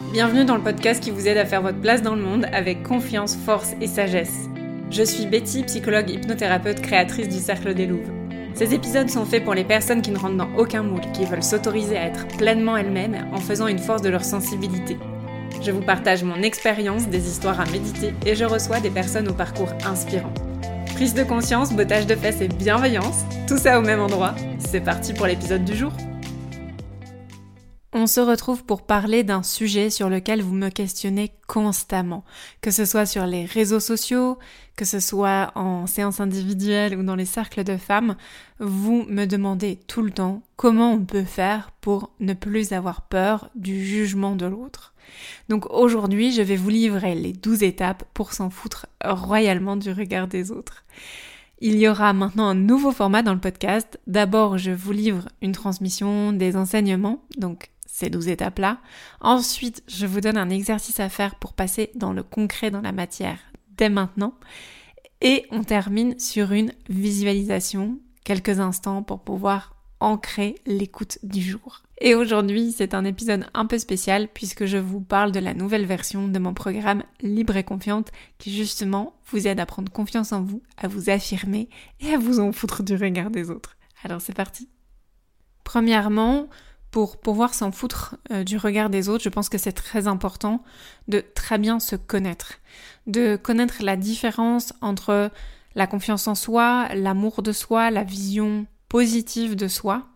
Bienvenue 0.00 0.44
dans 0.44 0.54
le 0.54 0.62
podcast 0.62 1.02
qui 1.02 1.10
vous 1.10 1.26
aide 1.26 1.38
à 1.38 1.44
faire 1.44 1.60
votre 1.60 1.80
place 1.80 2.02
dans 2.02 2.14
le 2.14 2.22
monde 2.22 2.46
avec 2.52 2.84
confiance, 2.84 3.34
force 3.34 3.74
et 3.80 3.88
sagesse. 3.88 4.48
Je 4.92 5.02
suis 5.02 5.26
Betty, 5.26 5.64
psychologue 5.64 6.08
hypnothérapeute 6.08 6.80
créatrice 6.80 7.28
du 7.28 7.40
Cercle 7.40 7.74
des 7.74 7.86
Louves. 7.86 8.08
Ces 8.54 8.74
épisodes 8.74 9.10
sont 9.10 9.24
faits 9.24 9.42
pour 9.42 9.54
les 9.54 9.64
personnes 9.64 10.00
qui 10.00 10.12
ne 10.12 10.18
rentrent 10.18 10.36
dans 10.36 10.54
aucun 10.56 10.84
moule, 10.84 11.00
qui 11.12 11.24
veulent 11.24 11.42
s'autoriser 11.42 11.96
à 11.96 12.06
être 12.06 12.28
pleinement 12.36 12.76
elles-mêmes 12.76 13.26
en 13.32 13.38
faisant 13.38 13.66
une 13.66 13.80
force 13.80 14.02
de 14.02 14.08
leur 14.08 14.24
sensibilité. 14.24 14.96
Je 15.62 15.72
vous 15.72 15.82
partage 15.82 16.22
mon 16.22 16.42
expérience, 16.42 17.08
des 17.08 17.26
histoires 17.26 17.60
à 17.60 17.66
méditer 17.66 18.14
et 18.24 18.36
je 18.36 18.44
reçois 18.44 18.78
des 18.78 18.90
personnes 18.90 19.26
au 19.26 19.34
parcours 19.34 19.72
inspirant. 19.84 20.32
Prise 20.94 21.14
de 21.14 21.24
conscience, 21.24 21.72
bottage 21.72 22.06
de 22.06 22.14
fesses 22.14 22.40
et 22.40 22.48
bienveillance, 22.48 23.24
tout 23.48 23.58
ça 23.58 23.80
au 23.80 23.82
même 23.82 24.00
endroit. 24.00 24.36
C'est 24.60 24.80
parti 24.80 25.12
pour 25.12 25.26
l'épisode 25.26 25.64
du 25.64 25.74
jour. 25.74 25.92
On 27.94 28.06
se 28.06 28.20
retrouve 28.20 28.64
pour 28.64 28.82
parler 28.82 29.24
d'un 29.24 29.42
sujet 29.42 29.88
sur 29.88 30.10
lequel 30.10 30.42
vous 30.42 30.52
me 30.52 30.68
questionnez 30.68 31.32
constamment, 31.46 32.22
que 32.60 32.70
ce 32.70 32.84
soit 32.84 33.06
sur 33.06 33.24
les 33.24 33.46
réseaux 33.46 33.80
sociaux, 33.80 34.38
que 34.76 34.84
ce 34.84 35.00
soit 35.00 35.52
en 35.54 35.86
séance 35.86 36.20
individuelle 36.20 36.98
ou 36.98 37.02
dans 37.02 37.14
les 37.14 37.24
cercles 37.24 37.64
de 37.64 37.78
femmes, 37.78 38.16
vous 38.58 39.06
me 39.08 39.24
demandez 39.24 39.80
tout 39.86 40.02
le 40.02 40.10
temps 40.10 40.42
comment 40.56 40.92
on 40.92 41.02
peut 41.02 41.24
faire 41.24 41.70
pour 41.80 42.10
ne 42.20 42.34
plus 42.34 42.72
avoir 42.72 43.00
peur 43.00 43.48
du 43.54 43.82
jugement 43.82 44.36
de 44.36 44.44
l'autre. 44.44 44.92
Donc 45.48 45.64
aujourd'hui, 45.70 46.30
je 46.30 46.42
vais 46.42 46.56
vous 46.56 46.68
livrer 46.68 47.14
les 47.14 47.32
12 47.32 47.62
étapes 47.62 48.04
pour 48.12 48.34
s'en 48.34 48.50
foutre 48.50 48.84
royalement 49.02 49.76
du 49.76 49.92
regard 49.92 50.28
des 50.28 50.50
autres. 50.50 50.84
Il 51.60 51.78
y 51.78 51.88
aura 51.88 52.12
maintenant 52.12 52.48
un 52.48 52.54
nouveau 52.54 52.92
format 52.92 53.22
dans 53.22 53.32
le 53.32 53.40
podcast. 53.40 53.98
D'abord, 54.06 54.58
je 54.58 54.72
vous 54.72 54.92
livre 54.92 55.28
une 55.40 55.52
transmission 55.52 56.32
des 56.32 56.54
enseignements, 56.54 57.24
donc 57.38 57.70
ces 57.98 58.10
12 58.10 58.28
étapes-là. 58.28 58.78
Ensuite, 59.20 59.82
je 59.88 60.06
vous 60.06 60.20
donne 60.20 60.38
un 60.38 60.50
exercice 60.50 61.00
à 61.00 61.08
faire 61.08 61.34
pour 61.34 61.52
passer 61.52 61.90
dans 61.96 62.12
le 62.12 62.22
concret, 62.22 62.70
dans 62.70 62.80
la 62.80 62.92
matière, 62.92 63.40
dès 63.76 63.88
maintenant. 63.88 64.34
Et 65.20 65.46
on 65.50 65.64
termine 65.64 66.16
sur 66.20 66.52
une 66.52 66.72
visualisation, 66.88 67.98
quelques 68.22 68.60
instants 68.60 69.02
pour 69.02 69.20
pouvoir 69.24 69.74
ancrer 69.98 70.54
l'écoute 70.64 71.18
du 71.24 71.42
jour. 71.42 71.82
Et 72.00 72.14
aujourd'hui, 72.14 72.70
c'est 72.70 72.94
un 72.94 73.04
épisode 73.04 73.46
un 73.52 73.66
peu 73.66 73.78
spécial 73.78 74.28
puisque 74.32 74.66
je 74.66 74.76
vous 74.76 75.00
parle 75.00 75.32
de 75.32 75.40
la 75.40 75.52
nouvelle 75.52 75.84
version 75.84 76.28
de 76.28 76.38
mon 76.38 76.54
programme 76.54 77.02
Libre 77.20 77.56
et 77.56 77.64
Confiante 77.64 78.12
qui 78.38 78.56
justement 78.56 79.14
vous 79.32 79.48
aide 79.48 79.58
à 79.58 79.66
prendre 79.66 79.90
confiance 79.90 80.32
en 80.32 80.42
vous, 80.42 80.62
à 80.76 80.86
vous 80.86 81.10
affirmer 81.10 81.68
et 81.98 82.14
à 82.14 82.18
vous 82.18 82.38
en 82.38 82.52
foutre 82.52 82.84
du 82.84 82.94
regard 82.94 83.30
des 83.30 83.50
autres. 83.50 83.76
Alors 84.04 84.20
c'est 84.20 84.36
parti. 84.36 84.68
Premièrement, 85.64 86.48
pour 86.90 87.18
pouvoir 87.18 87.54
s'en 87.54 87.70
foutre 87.72 88.16
euh, 88.30 88.44
du 88.44 88.56
regard 88.56 88.90
des 88.90 89.08
autres, 89.08 89.24
je 89.24 89.28
pense 89.28 89.48
que 89.48 89.58
c'est 89.58 89.72
très 89.72 90.06
important 90.06 90.62
de 91.06 91.22
très 91.34 91.58
bien 91.58 91.80
se 91.80 91.96
connaître, 91.96 92.54
de 93.06 93.36
connaître 93.36 93.82
la 93.82 93.96
différence 93.96 94.72
entre 94.80 95.30
la 95.74 95.86
confiance 95.86 96.26
en 96.28 96.34
soi, 96.34 96.88
l'amour 96.94 97.42
de 97.42 97.52
soi, 97.52 97.90
la 97.90 98.04
vision 98.04 98.66
positive 98.88 99.54
de 99.54 99.68
soi 99.68 100.06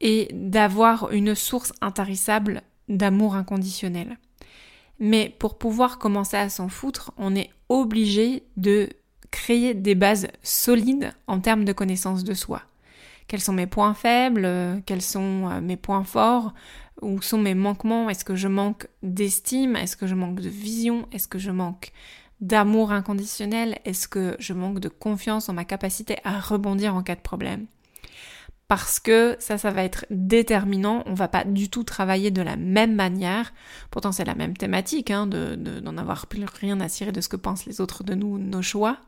et 0.00 0.28
d'avoir 0.32 1.12
une 1.12 1.34
source 1.34 1.72
intarissable 1.80 2.62
d'amour 2.88 3.34
inconditionnel. 3.34 4.18
Mais 4.98 5.34
pour 5.38 5.58
pouvoir 5.58 5.98
commencer 5.98 6.36
à 6.36 6.48
s'en 6.48 6.68
foutre, 6.68 7.12
on 7.16 7.34
est 7.34 7.50
obligé 7.68 8.44
de 8.56 8.88
créer 9.30 9.74
des 9.74 9.94
bases 9.94 10.28
solides 10.42 11.12
en 11.26 11.40
termes 11.40 11.64
de 11.64 11.72
connaissance 11.72 12.24
de 12.24 12.34
soi. 12.34 12.62
Quels 13.28 13.40
sont 13.40 13.52
mes 13.52 13.66
points 13.66 13.94
faibles 13.94 14.82
Quels 14.86 15.02
sont 15.02 15.50
euh, 15.50 15.60
mes 15.60 15.76
points 15.76 16.04
forts 16.04 16.54
Où 17.02 17.20
sont 17.22 17.38
mes 17.38 17.54
manquements 17.54 18.08
Est-ce 18.08 18.24
que 18.24 18.36
je 18.36 18.48
manque 18.48 18.86
d'estime 19.02 19.76
Est-ce 19.76 19.96
que 19.96 20.06
je 20.06 20.14
manque 20.14 20.40
de 20.40 20.48
vision 20.48 21.08
Est-ce 21.12 21.28
que 21.28 21.38
je 21.38 21.50
manque 21.50 21.92
d'amour 22.40 22.92
inconditionnel 22.92 23.78
Est-ce 23.84 24.08
que 24.08 24.36
je 24.38 24.52
manque 24.52 24.78
de 24.78 24.88
confiance 24.88 25.48
en 25.48 25.54
ma 25.54 25.64
capacité 25.64 26.16
à 26.24 26.38
rebondir 26.38 26.94
en 26.94 27.02
cas 27.02 27.16
de 27.16 27.20
problème 27.20 27.66
parce 28.68 28.98
que 28.98 29.36
ça, 29.38 29.58
ça 29.58 29.70
va 29.70 29.84
être 29.84 30.06
déterminant. 30.10 31.04
On 31.06 31.14
va 31.14 31.28
pas 31.28 31.44
du 31.44 31.70
tout 31.70 31.84
travailler 31.84 32.32
de 32.32 32.42
la 32.42 32.56
même 32.56 32.94
manière. 32.94 33.52
Pourtant, 33.90 34.10
c'est 34.10 34.24
la 34.24 34.34
même 34.34 34.56
thématique, 34.56 35.10
hein, 35.10 35.26
de, 35.26 35.54
d'en 35.54 35.96
avoir 35.96 36.26
plus 36.26 36.44
rien 36.44 36.80
à 36.80 36.88
cirer 36.88 37.12
de 37.12 37.20
ce 37.20 37.28
que 37.28 37.36
pensent 37.36 37.66
les 37.66 37.80
autres 37.80 38.02
de 38.02 38.14
nous, 38.14 38.38
nos 38.38 38.62
choix. 38.62 38.98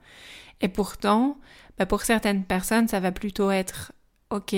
Et 0.60 0.68
pourtant, 0.68 1.38
bah 1.76 1.86
pour 1.86 2.02
certaines 2.02 2.44
personnes, 2.44 2.88
ça 2.88 3.00
va 3.00 3.12
plutôt 3.12 3.50
être, 3.50 3.92
ok, 4.30 4.54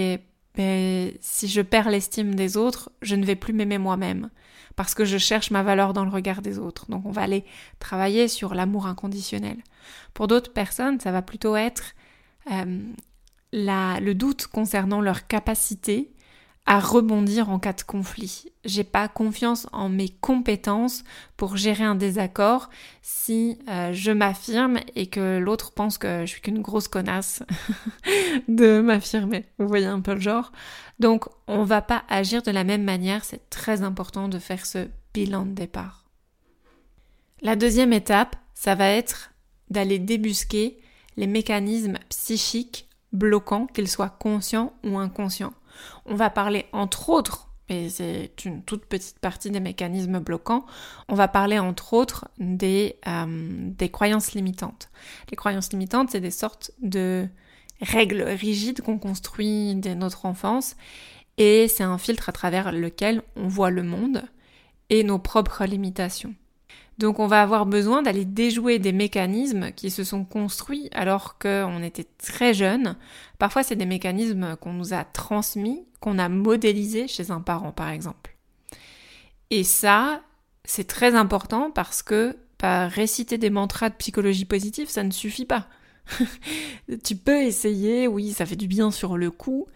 ben, 0.55 1.13
si 1.21 1.49
je 1.49 1.61
perds 1.61 1.91
l'estime 1.91 2.35
des 2.35 2.57
autres, 2.57 2.91
je 3.03 3.15
ne 3.15 3.25
vais 3.25 3.37
plus 3.37 3.53
m'aimer 3.53 3.79
moi-même. 3.79 4.31
Parce 4.77 4.95
que 4.95 5.05
je 5.05 5.19
cherche 5.19 5.51
ma 5.51 5.63
valeur 5.63 5.93
dans 5.93 6.05
le 6.05 6.11
regard 6.11 6.43
des 6.43 6.59
autres. 6.59 6.91
Donc 6.91 7.05
on 7.05 7.11
va 7.11 7.23
aller 7.23 7.45
travailler 7.81 8.29
sur 8.29 8.55
l'amour 8.55 8.87
inconditionnel. 8.87 9.59
Pour 10.15 10.27
d'autres 10.27 10.53
personnes, 10.53 11.01
ça 11.01 11.13
va 11.13 11.23
plutôt 11.23 11.57
être 11.57 11.95
euh, 12.51 12.81
le 13.53 14.13
doute 14.13 14.47
concernant 14.47 15.01
leur 15.01 15.27
capacité 15.27 16.13
à 16.67 16.79
rebondir 16.79 17.49
en 17.49 17.59
cas 17.59 17.73
de 17.73 17.83
conflit. 17.83 18.45
J'ai 18.65 18.85
pas 18.85 19.09
confiance 19.09 19.67
en 19.73 19.89
mes 19.89 20.09
compétences 20.09 21.03
pour 21.37 21.57
gérer 21.57 21.85
un 21.85 21.95
désaccord 21.95 22.71
si 23.03 23.59
euh, 23.69 23.93
je 23.93 24.13
m'affirme 24.13 24.79
et 24.95 25.07
que 25.07 25.39
l'autre 25.39 25.73
pense 25.73 25.99
que 25.99 26.21
je 26.21 26.27
suis 26.27 26.41
qu'une 26.41 26.63
grosse 26.63 26.87
connasse 26.87 27.43
de 28.49 28.81
m'affirmer. 28.81 29.47
Vous 29.59 29.67
voyez 29.67 29.87
un 29.87 30.01
peu 30.01 30.15
le 30.15 30.21
genre. 30.21 30.53
Donc 31.01 31.27
on 31.49 31.65
va 31.65 31.83
pas 31.83 32.05
agir 32.09 32.43
de 32.43 32.51
la 32.51 32.65
même 32.65 32.85
manière, 32.85 33.25
c'est 33.25 33.51
très 33.51 33.83
important 33.83 34.29
de 34.29 34.39
faire 34.39 34.65
ce 34.67 34.87
bilan 35.13 35.47
de 35.47 35.53
départ. 35.53 36.05
La 37.43 37.57
deuxième 37.57 37.95
étape, 37.95 38.37
ça 38.55 38.75
va 38.75 38.89
être 38.89 39.33
d'aller 39.71 39.99
débusquer 39.99 40.79
les 41.17 41.27
mécanismes 41.27 41.99
psychiques 42.11 42.89
bloquant, 43.13 43.67
qu'il 43.67 43.89
soit 43.89 44.11
conscient 44.11 44.73
ou 44.85 44.99
inconscient. 44.99 45.53
On 46.07 46.15
va 46.15 46.31
parler 46.31 46.67
entre 46.73 47.09
autres, 47.09 47.49
et 47.69 47.89
c'est 47.89 48.33
une 48.45 48.63
toute 48.63 48.87
petite 48.87 49.19
partie 49.19 49.51
des 49.51 49.61
mécanismes 49.61 50.19
bloquants, 50.19 50.67
on 51.09 51.15
va 51.15 51.29
parler 51.29 51.59
entre 51.59 51.93
autres 51.93 52.29
des, 52.39 52.97
euh, 53.07 53.27
des 53.29 53.89
croyances 53.89 54.33
limitantes. 54.33 54.91
Les 55.31 55.37
croyances 55.37 55.71
limitantes, 55.73 56.11
c'est 56.11 56.21
des 56.21 56.31
sortes 56.31 56.73
de 56.83 57.29
règles 57.81 58.23
rigides 58.23 58.83
qu'on 58.83 58.99
construit 58.99 59.75
dès 59.77 59.95
notre 59.95 60.27
enfance 60.27 60.77
et 61.39 61.69
c'est 61.69 61.85
un 61.85 61.97
filtre 61.97 62.29
à 62.29 62.33
travers 62.33 62.73
lequel 62.73 63.23
on 63.37 63.49
voit 63.49 63.71
le 63.71 63.83
monde 63.83 64.23
et 64.91 65.05
nos 65.05 65.19
propres 65.19 65.65
limitations. 65.65 66.35
Donc 67.01 67.19
on 67.19 67.27
va 67.27 67.41
avoir 67.41 67.65
besoin 67.65 68.03
d'aller 68.03 68.27
déjouer 68.27 68.79
des 68.79 68.93
mécanismes 68.93 69.73
qui 69.73 69.91
se 69.91 70.05
sont 70.05 70.27
construits 70.27 70.91
alors 70.93 71.39
qu'on 71.39 71.83
était 71.83 72.07
très 72.19 72.53
jeune. 72.53 72.95
Parfois 73.39 73.63
c'est 73.63 73.75
des 73.75 73.87
mécanismes 73.87 74.55
qu'on 74.57 74.75
nous 74.75 74.93
a 74.93 75.05
transmis, 75.05 75.87
qu'on 76.01 76.19
a 76.19 76.29
modélisés 76.29 77.09
chez 77.09 77.31
un 77.31 77.41
parent 77.41 77.73
par 77.73 77.89
exemple. 77.89 78.37
Et 79.49 79.65
ça, 79.65 80.21
c'est 80.65 80.87
très 80.87 81.15
important 81.15 81.71
parce 81.71 82.03
que 82.03 82.37
réciter 82.63 83.39
des 83.39 83.49
mantras 83.49 83.89
de 83.89 83.95
psychologie 83.95 84.45
positive, 84.45 84.91
ça 84.91 85.03
ne 85.03 85.11
suffit 85.11 85.47
pas. 85.47 85.69
tu 87.03 87.17
peux 87.17 87.41
essayer, 87.41 88.09
oui, 88.09 88.33
ça 88.33 88.45
fait 88.45 88.57
du 88.57 88.69
bien 88.69 88.91
sur 88.91 89.17
le 89.17 89.31
coup, 89.31 89.67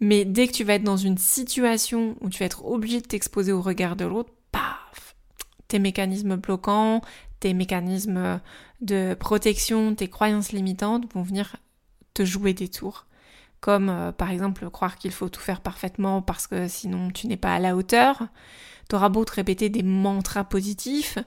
mais 0.00 0.24
dès 0.24 0.48
que 0.48 0.52
tu 0.52 0.64
vas 0.64 0.74
être 0.74 0.82
dans 0.82 0.96
une 0.96 1.18
situation 1.18 2.16
où 2.20 2.28
tu 2.28 2.40
vas 2.40 2.46
être 2.46 2.64
obligé 2.64 3.00
de 3.00 3.06
t'exposer 3.06 3.52
au 3.52 3.62
regard 3.62 3.94
de 3.94 4.06
l'autre, 4.06 4.32
tes 5.68 5.78
mécanismes 5.78 6.36
bloquants, 6.36 7.02
tes 7.40 7.54
mécanismes 7.54 8.40
de 8.80 9.14
protection, 9.14 9.94
tes 9.94 10.08
croyances 10.08 10.52
limitantes 10.52 11.12
vont 11.12 11.22
venir 11.22 11.56
te 12.14 12.24
jouer 12.24 12.54
des 12.54 12.68
tours. 12.68 13.06
Comme 13.60 13.88
euh, 13.88 14.12
par 14.12 14.30
exemple 14.30 14.70
croire 14.70 14.96
qu'il 14.96 15.10
faut 15.10 15.28
tout 15.28 15.40
faire 15.40 15.60
parfaitement 15.60 16.22
parce 16.22 16.46
que 16.46 16.68
sinon 16.68 17.10
tu 17.10 17.26
n'es 17.26 17.36
pas 17.36 17.54
à 17.54 17.58
la 17.58 17.76
hauteur. 17.76 18.28
T'auras 18.88 19.08
beau 19.08 19.24
te 19.24 19.32
répéter 19.32 19.68
des 19.68 19.82
mantras 19.82 20.44
positifs, 20.44 21.18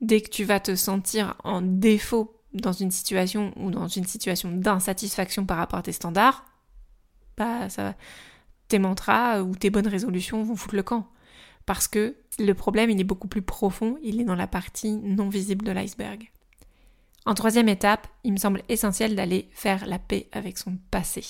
dès 0.00 0.20
que 0.20 0.28
tu 0.28 0.44
vas 0.44 0.60
te 0.60 0.74
sentir 0.74 1.34
en 1.44 1.62
défaut 1.62 2.42
dans 2.52 2.72
une 2.72 2.90
situation 2.90 3.52
ou 3.56 3.70
dans 3.70 3.88
une 3.88 4.04
situation 4.04 4.50
d'insatisfaction 4.50 5.46
par 5.46 5.58
rapport 5.58 5.78
à 5.78 5.82
tes 5.82 5.92
standards, 5.92 6.44
bah 7.36 7.68
ça, 7.68 7.94
tes 8.68 8.78
mantras 8.78 9.42
ou 9.42 9.54
tes 9.54 9.70
bonnes 9.70 9.88
résolutions 9.88 10.42
vont 10.42 10.56
foutre 10.56 10.74
le 10.74 10.82
camp 10.82 11.08
parce 11.66 11.88
que 11.88 12.16
le 12.38 12.54
problème, 12.54 12.90
il 12.90 13.00
est 13.00 13.04
beaucoup 13.04 13.28
plus 13.28 13.42
profond, 13.42 13.98
il 14.02 14.20
est 14.20 14.24
dans 14.24 14.34
la 14.34 14.46
partie 14.46 14.92
non 14.92 15.28
visible 15.28 15.64
de 15.64 15.72
l'iceberg. 15.72 16.30
En 17.26 17.34
troisième 17.34 17.68
étape, 17.68 18.06
il 18.22 18.32
me 18.32 18.38
semble 18.38 18.62
essentiel 18.68 19.16
d'aller 19.16 19.48
faire 19.52 19.84
la 19.86 19.98
paix 19.98 20.28
avec 20.30 20.58
son 20.58 20.78
passé. 20.92 21.24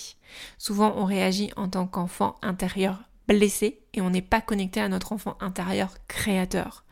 Souvent, 0.59 0.95
on 0.97 1.07
réagit 1.07 1.51
en 1.57 1.69
tant 1.69 1.87
qu'enfant 1.87 2.37
intérieur 2.43 3.03
blessé 3.27 3.81
et 3.95 4.03
on 4.03 4.11
n'est 4.11 4.23
pas 4.23 4.43
connecté 4.43 4.81
à 4.81 4.89
notre 4.89 5.13
enfant 5.13 5.39
intérieur 5.41 5.95
créateur. 6.07 6.85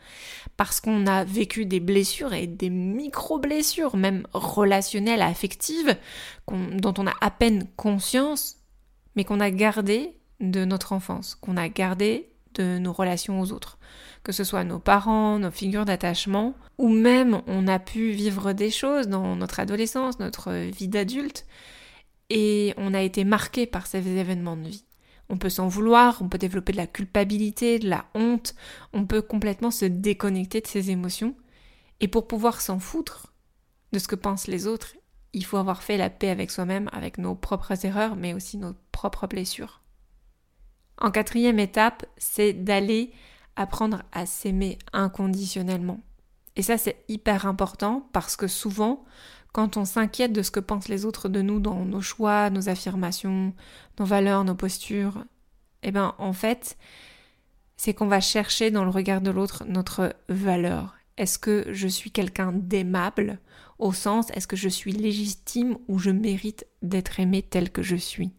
Parce 0.57 0.81
qu'on 0.81 1.05
a 1.05 1.23
vécu 1.23 1.65
des 1.65 1.79
blessures 1.79 2.33
et 2.33 2.47
des 2.47 2.71
micro-blessures, 2.71 3.95
même 3.95 4.25
relationnelles, 4.33 5.21
affectives, 5.21 5.95
dont 6.47 6.93
on 6.97 7.07
a 7.07 7.13
à 7.21 7.29
peine 7.29 7.67
conscience, 7.75 8.57
mais 9.15 9.23
qu'on 9.23 9.39
a 9.39 9.51
gardé 9.51 10.17
de 10.39 10.65
notre 10.65 10.93
enfance, 10.93 11.35
qu'on 11.35 11.57
a 11.57 11.69
gardé 11.69 12.29
de 12.55 12.77
nos 12.77 12.93
relations 12.93 13.39
aux 13.39 13.51
autres, 13.51 13.77
que 14.23 14.31
ce 14.31 14.43
soit 14.43 14.63
nos 14.63 14.79
parents, 14.79 15.39
nos 15.39 15.51
figures 15.51 15.85
d'attachement, 15.85 16.55
ou 16.77 16.89
même 16.89 17.41
on 17.47 17.67
a 17.67 17.79
pu 17.79 18.11
vivre 18.11 18.53
des 18.53 18.71
choses 18.71 19.07
dans 19.07 19.35
notre 19.35 19.59
adolescence, 19.59 20.19
notre 20.19 20.51
vie 20.51 20.87
d'adulte, 20.87 21.45
et 22.29 22.73
on 22.77 22.93
a 22.93 23.01
été 23.01 23.23
marqué 23.23 23.65
par 23.65 23.87
ces 23.87 24.07
événements 24.07 24.57
de 24.57 24.67
vie. 24.67 24.85
On 25.29 25.37
peut 25.37 25.49
s'en 25.49 25.67
vouloir, 25.67 26.21
on 26.21 26.29
peut 26.29 26.37
développer 26.37 26.71
de 26.71 26.77
la 26.77 26.87
culpabilité, 26.87 27.79
de 27.79 27.89
la 27.89 28.05
honte, 28.13 28.55
on 28.93 29.05
peut 29.05 29.21
complètement 29.21 29.71
se 29.71 29.85
déconnecter 29.85 30.61
de 30.61 30.67
ses 30.67 30.91
émotions. 30.91 31.35
Et 31.99 32.07
pour 32.07 32.27
pouvoir 32.27 32.61
s'en 32.61 32.79
foutre 32.79 33.33
de 33.91 33.99
ce 33.99 34.07
que 34.07 34.15
pensent 34.15 34.47
les 34.47 34.67
autres, 34.67 34.95
il 35.33 35.45
faut 35.45 35.57
avoir 35.57 35.83
fait 35.83 35.97
la 35.97 36.09
paix 36.09 36.29
avec 36.29 36.51
soi-même, 36.51 36.89
avec 36.93 37.17
nos 37.17 37.35
propres 37.35 37.85
erreurs, 37.85 38.15
mais 38.15 38.33
aussi 38.33 38.57
nos 38.57 38.73
propres 38.91 39.27
blessures. 39.27 39.81
En 40.97 41.11
quatrième 41.11 41.59
étape, 41.59 42.05
c'est 42.17 42.53
d'aller 42.53 43.11
apprendre 43.55 44.03
à 44.11 44.25
s'aimer 44.25 44.77
inconditionnellement. 44.93 46.01
Et 46.55 46.61
ça, 46.61 46.77
c'est 46.77 47.03
hyper 47.07 47.45
important 47.45 48.07
parce 48.13 48.35
que 48.35 48.47
souvent, 48.47 49.03
quand 49.51 49.77
on 49.77 49.85
s'inquiète 49.85 50.33
de 50.33 50.41
ce 50.41 50.51
que 50.51 50.59
pensent 50.59 50.87
les 50.87 51.05
autres 51.05 51.29
de 51.29 51.41
nous 51.41 51.59
dans 51.59 51.85
nos 51.85 52.01
choix, 52.01 52.49
nos 52.49 52.69
affirmations, 52.69 53.53
nos 53.99 54.05
valeurs, 54.05 54.43
nos 54.43 54.55
postures, 54.55 55.23
eh 55.83 55.91
ben 55.91 56.13
en 56.17 56.33
fait, 56.33 56.77
c'est 57.77 57.93
qu'on 57.93 58.07
va 58.07 58.21
chercher 58.21 58.71
dans 58.71 58.83
le 58.83 58.89
regard 58.89 59.21
de 59.21 59.31
l'autre 59.31 59.63
notre 59.67 60.15
valeur. 60.29 60.95
Est-ce 61.17 61.39
que 61.39 61.67
je 61.71 61.87
suis 61.87 62.11
quelqu'un 62.11 62.51
d'aimable 62.53 63.39
au 63.79 63.93
sens 63.93 64.29
est-ce 64.31 64.47
que 64.47 64.55
je 64.55 64.69
suis 64.69 64.93
légitime 64.93 65.77
ou 65.87 65.99
je 65.99 66.09
mérite 66.09 66.65
d'être 66.81 67.19
aimé 67.19 67.41
tel 67.41 67.69
que 67.69 67.81
je 67.83 67.95
suis? 67.95 68.31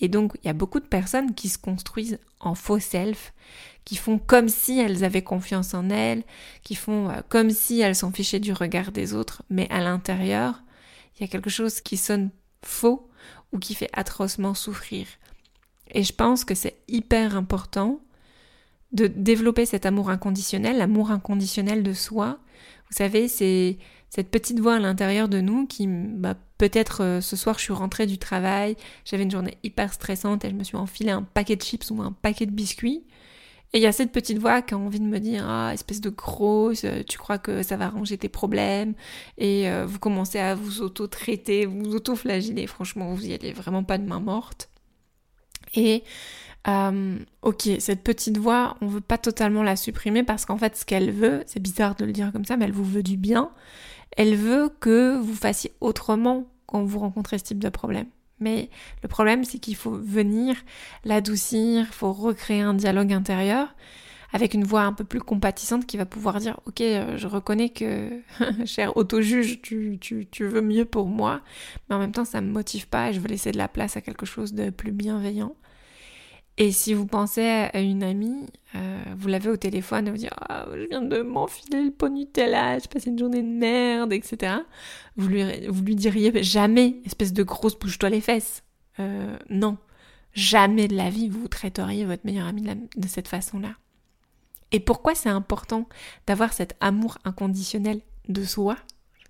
Et 0.00 0.08
donc 0.08 0.32
il 0.42 0.46
y 0.46 0.50
a 0.50 0.54
beaucoup 0.54 0.80
de 0.80 0.86
personnes 0.86 1.34
qui 1.34 1.48
se 1.48 1.58
construisent 1.58 2.18
en 2.40 2.54
faux 2.54 2.78
self, 2.78 3.32
qui 3.84 3.96
font 3.96 4.18
comme 4.18 4.48
si 4.48 4.78
elles 4.78 5.04
avaient 5.04 5.22
confiance 5.22 5.74
en 5.74 5.90
elles, 5.90 6.24
qui 6.62 6.74
font 6.74 7.08
euh, 7.08 7.20
comme 7.28 7.50
si 7.50 7.80
elles 7.80 7.94
s'en 7.94 8.12
fichaient 8.12 8.40
du 8.40 8.52
regard 8.52 8.92
des 8.92 9.14
autres, 9.14 9.42
mais 9.48 9.68
à 9.70 9.80
l'intérieur, 9.80 10.62
il 11.16 11.22
y 11.22 11.24
a 11.24 11.28
quelque 11.28 11.50
chose 11.50 11.80
qui 11.80 11.96
sonne 11.96 12.30
faux 12.62 13.08
ou 13.52 13.58
qui 13.58 13.74
fait 13.74 13.90
atrocement 13.92 14.54
souffrir. 14.54 15.06
Et 15.92 16.02
je 16.02 16.12
pense 16.12 16.44
que 16.44 16.54
c'est 16.54 16.76
hyper 16.88 17.36
important 17.36 18.00
de 18.92 19.06
développer 19.06 19.66
cet 19.66 19.86
amour 19.86 20.10
inconditionnel, 20.10 20.78
l'amour 20.78 21.10
inconditionnel 21.10 21.82
de 21.82 21.92
soi. 21.92 22.38
Vous 22.90 22.96
savez, 22.96 23.28
c'est 23.28 23.78
cette 24.10 24.30
petite 24.30 24.60
voix 24.60 24.74
à 24.74 24.78
l'intérieur 24.78 25.28
de 25.28 25.40
nous 25.40 25.66
qui, 25.66 25.86
bah, 25.86 26.34
peut-être 26.58 27.02
euh, 27.02 27.20
ce 27.20 27.36
soir 27.36 27.58
je 27.58 27.64
suis 27.64 27.72
rentrée 27.72 28.06
du 28.06 28.18
travail, 28.18 28.76
j'avais 29.04 29.22
une 29.22 29.30
journée 29.30 29.58
hyper 29.62 29.92
stressante 29.92 30.44
et 30.44 30.50
je 30.50 30.54
me 30.54 30.64
suis 30.64 30.76
enfilé 30.76 31.10
un 31.10 31.22
paquet 31.22 31.56
de 31.56 31.62
chips 31.62 31.90
ou 31.90 32.02
un 32.02 32.12
paquet 32.12 32.46
de 32.46 32.52
biscuits. 32.52 33.04
Et 33.72 33.78
il 33.78 33.82
y 33.82 33.86
a 33.86 33.92
cette 33.92 34.12
petite 34.12 34.38
voix 34.38 34.62
qui 34.62 34.74
a 34.74 34.78
envie 34.78 35.00
de 35.00 35.04
me 35.04 35.18
dire 35.18 35.44
Ah, 35.48 35.72
espèce 35.74 36.00
de 36.00 36.10
grosse, 36.10 36.84
euh, 36.84 37.02
tu 37.02 37.18
crois 37.18 37.38
que 37.38 37.62
ça 37.62 37.76
va 37.76 37.86
arranger 37.86 38.16
tes 38.16 38.28
problèmes? 38.28 38.94
Et 39.38 39.68
euh, 39.68 39.86
vous 39.86 39.98
commencez 39.98 40.38
à 40.38 40.54
vous 40.54 40.82
auto-traiter, 40.82 41.66
vous 41.66 41.94
auto-flageller. 41.94 42.66
Franchement, 42.66 43.12
vous 43.12 43.26
y 43.26 43.34
allez 43.34 43.52
vraiment 43.52 43.84
pas 43.84 43.98
de 43.98 44.04
main 44.04 44.20
morte. 44.20 44.70
Et 45.74 46.04
euh, 46.68 47.18
ok, 47.42 47.68
cette 47.78 48.02
petite 48.02 48.38
voix, 48.38 48.76
on 48.80 48.86
veut 48.86 49.00
pas 49.00 49.18
totalement 49.18 49.62
la 49.62 49.76
supprimer 49.76 50.22
parce 50.22 50.44
qu'en 50.44 50.58
fait, 50.58 50.76
ce 50.76 50.84
qu'elle 50.84 51.10
veut, 51.10 51.44
c'est 51.46 51.60
bizarre 51.60 51.94
de 51.94 52.04
le 52.04 52.12
dire 52.12 52.32
comme 52.32 52.44
ça, 52.44 52.56
mais 52.56 52.64
elle 52.64 52.72
vous 52.72 52.84
veut 52.84 53.02
du 53.02 53.16
bien. 53.16 53.50
Elle 54.16 54.36
veut 54.36 54.70
que 54.80 55.16
vous 55.18 55.34
fassiez 55.34 55.72
autrement 55.80 56.46
quand 56.66 56.82
vous 56.84 56.98
rencontrez 56.98 57.38
ce 57.38 57.44
type 57.44 57.58
de 57.58 57.68
problème. 57.68 58.06
Mais 58.40 58.68
le 59.02 59.08
problème, 59.08 59.44
c'est 59.44 59.58
qu'il 59.58 59.76
faut 59.76 59.92
venir 59.92 60.56
l'adoucir, 61.04 61.86
faut 61.86 62.12
recréer 62.12 62.60
un 62.60 62.74
dialogue 62.74 63.12
intérieur 63.12 63.74
avec 64.32 64.54
une 64.54 64.64
voix 64.64 64.82
un 64.82 64.92
peu 64.92 65.04
plus 65.04 65.20
compatissante 65.20 65.86
qui 65.86 65.96
va 65.96 66.04
pouvoir 66.04 66.40
dire 66.40 66.58
Ok, 66.66 66.80
euh, 66.80 67.16
je 67.16 67.26
reconnais 67.26 67.70
que, 67.70 68.20
cher 68.64 68.96
auto-juge, 68.96 69.62
tu, 69.62 69.98
tu, 70.00 70.26
tu, 70.26 70.46
veux 70.46 70.60
mieux 70.60 70.84
pour 70.84 71.06
moi, 71.06 71.40
mais 71.88 71.96
en 71.96 71.98
même 71.98 72.12
temps, 72.12 72.24
ça 72.24 72.40
me 72.40 72.50
motive 72.50 72.88
pas 72.88 73.10
et 73.10 73.12
je 73.12 73.20
veux 73.20 73.28
laisser 73.28 73.52
de 73.52 73.58
la 73.58 73.68
place 73.68 73.96
à 73.96 74.00
quelque 74.00 74.26
chose 74.26 74.52
de 74.52 74.70
plus 74.70 74.92
bienveillant. 74.92 75.54
Et 76.58 76.72
si 76.72 76.94
vous 76.94 77.06
pensez 77.06 77.46
à 77.46 77.80
une 77.80 78.02
amie, 78.02 78.46
euh, 78.74 79.02
vous 79.16 79.28
l'avez 79.28 79.50
au 79.50 79.56
téléphone 79.58 80.08
et 80.08 80.10
vous 80.10 80.16
dites 80.16 80.30
ah, 80.48 80.66
je 80.74 80.86
viens 80.88 81.02
de 81.02 81.20
m'enfiler 81.20 81.84
le 81.84 81.90
pot 81.90 82.08
Nutella, 82.08 82.78
j'ai 82.78 82.88
passé 82.88 83.10
une 83.10 83.18
journée 83.18 83.42
de 83.42 83.48
merde, 83.48 84.12
etc. 84.12 84.54
Vous 85.16 85.28
lui, 85.28 85.66
vous 85.66 85.82
lui 85.82 85.94
diriez 85.94 86.42
jamais, 86.42 86.96
espèce 87.04 87.34
de 87.34 87.42
grosse 87.42 87.78
bouge-toi 87.78 88.08
les 88.08 88.22
fesses. 88.22 88.62
Euh, 89.00 89.36
non, 89.50 89.76
jamais 90.32 90.88
de 90.88 90.96
la 90.96 91.10
vie 91.10 91.28
vous 91.28 91.46
traiteriez 91.46 92.06
votre 92.06 92.24
meilleure 92.24 92.46
amie 92.46 92.62
de 92.62 93.08
cette 93.08 93.28
façon-là. 93.28 93.74
Et 94.72 94.80
pourquoi 94.80 95.14
c'est 95.14 95.28
important 95.28 95.86
d'avoir 96.26 96.54
cet 96.54 96.74
amour 96.80 97.18
inconditionnel 97.24 98.00
de 98.28 98.44
soi? 98.44 98.76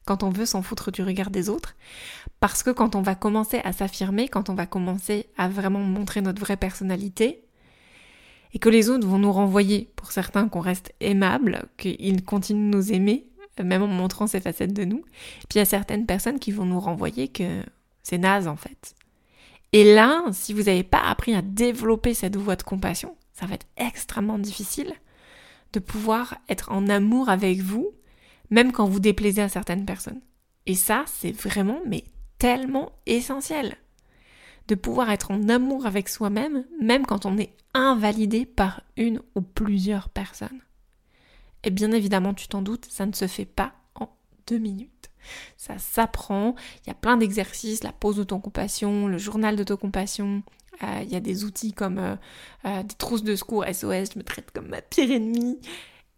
Quand 0.06 0.22
on 0.22 0.30
veut 0.30 0.46
s'en 0.46 0.62
foutre 0.62 0.90
du 0.90 1.02
regard 1.02 1.30
des 1.30 1.50
autres. 1.50 1.76
Parce 2.40 2.62
que 2.62 2.70
quand 2.70 2.94
on 2.94 3.02
va 3.02 3.14
commencer 3.14 3.60
à 3.64 3.72
s'affirmer, 3.72 4.28
quand 4.28 4.48
on 4.48 4.54
va 4.54 4.64
commencer 4.64 5.26
à 5.36 5.48
vraiment 5.48 5.80
montrer 5.80 6.22
notre 6.22 6.40
vraie 6.40 6.56
personnalité, 6.56 7.42
et 8.54 8.58
que 8.58 8.70
les 8.70 8.88
autres 8.88 9.06
vont 9.06 9.18
nous 9.18 9.32
renvoyer, 9.32 9.90
pour 9.96 10.12
certains 10.12 10.48
qu'on 10.48 10.60
reste 10.60 10.94
aimable, 11.00 11.68
qu'ils 11.76 12.24
continuent 12.24 12.70
de 12.70 12.76
nous 12.76 12.92
aimer, 12.92 13.26
même 13.62 13.82
en 13.82 13.88
montrant 13.88 14.26
ces 14.26 14.40
facettes 14.40 14.72
de 14.72 14.84
nous, 14.84 15.02
puis 15.48 15.56
il 15.56 15.58
y 15.58 15.60
a 15.60 15.66
certaines 15.66 16.06
personnes 16.06 16.38
qui 16.38 16.52
vont 16.52 16.64
nous 16.64 16.80
renvoyer 16.80 17.28
que 17.28 17.62
c'est 18.02 18.18
naze 18.18 18.46
en 18.46 18.56
fait. 18.56 18.94
Et 19.72 19.94
là, 19.94 20.22
si 20.32 20.52
vous 20.52 20.64
n'avez 20.64 20.84
pas 20.84 21.00
appris 21.00 21.34
à 21.34 21.42
développer 21.42 22.14
cette 22.14 22.36
voie 22.36 22.56
de 22.56 22.62
compassion, 22.62 23.16
ça 23.32 23.46
va 23.46 23.54
être 23.54 23.66
extrêmement 23.76 24.38
difficile 24.38 24.94
de 25.72 25.80
pouvoir 25.80 26.38
être 26.48 26.70
en 26.70 26.88
amour 26.88 27.28
avec 27.28 27.60
vous 27.60 27.90
même 28.50 28.72
quand 28.72 28.86
vous 28.86 29.00
déplaisez 29.00 29.42
à 29.42 29.48
certaines 29.48 29.84
personnes. 29.84 30.20
Et 30.66 30.74
ça, 30.74 31.04
c'est 31.06 31.32
vraiment, 31.32 31.80
mais 31.86 32.04
tellement 32.38 32.92
essentiel. 33.06 33.76
De 34.68 34.74
pouvoir 34.74 35.10
être 35.10 35.30
en 35.30 35.48
amour 35.48 35.86
avec 35.86 36.08
soi-même, 36.08 36.64
même 36.80 37.06
quand 37.06 37.24
on 37.24 37.38
est 37.38 37.54
invalidé 37.74 38.46
par 38.46 38.82
une 38.96 39.20
ou 39.34 39.42
plusieurs 39.42 40.08
personnes. 40.08 40.60
Et 41.62 41.70
bien 41.70 41.92
évidemment, 41.92 42.34
tu 42.34 42.48
t'en 42.48 42.62
doutes, 42.62 42.86
ça 42.88 43.06
ne 43.06 43.12
se 43.12 43.26
fait 43.26 43.44
pas 43.44 43.74
en 43.94 44.08
deux 44.46 44.58
minutes. 44.58 45.10
Ça 45.56 45.78
s'apprend, 45.78 46.54
il 46.84 46.88
y 46.88 46.90
a 46.90 46.94
plein 46.94 47.16
d'exercices, 47.16 47.82
la 47.82 47.92
pause 47.92 48.16
d'autocompassion, 48.16 49.08
le 49.08 49.18
journal 49.18 49.56
d'autocompassion, 49.56 50.42
euh, 50.82 51.00
il 51.02 51.10
y 51.10 51.16
a 51.16 51.20
des 51.20 51.44
outils 51.44 51.72
comme 51.72 51.98
euh, 51.98 52.16
euh, 52.64 52.82
des 52.82 52.94
trousses 52.94 53.24
de 53.24 53.34
secours 53.34 53.64
SOS, 53.64 54.12
je 54.12 54.18
me 54.18 54.22
traite 54.22 54.50
comme 54.52 54.68
ma 54.68 54.82
pire 54.82 55.10
ennemie. 55.10 55.58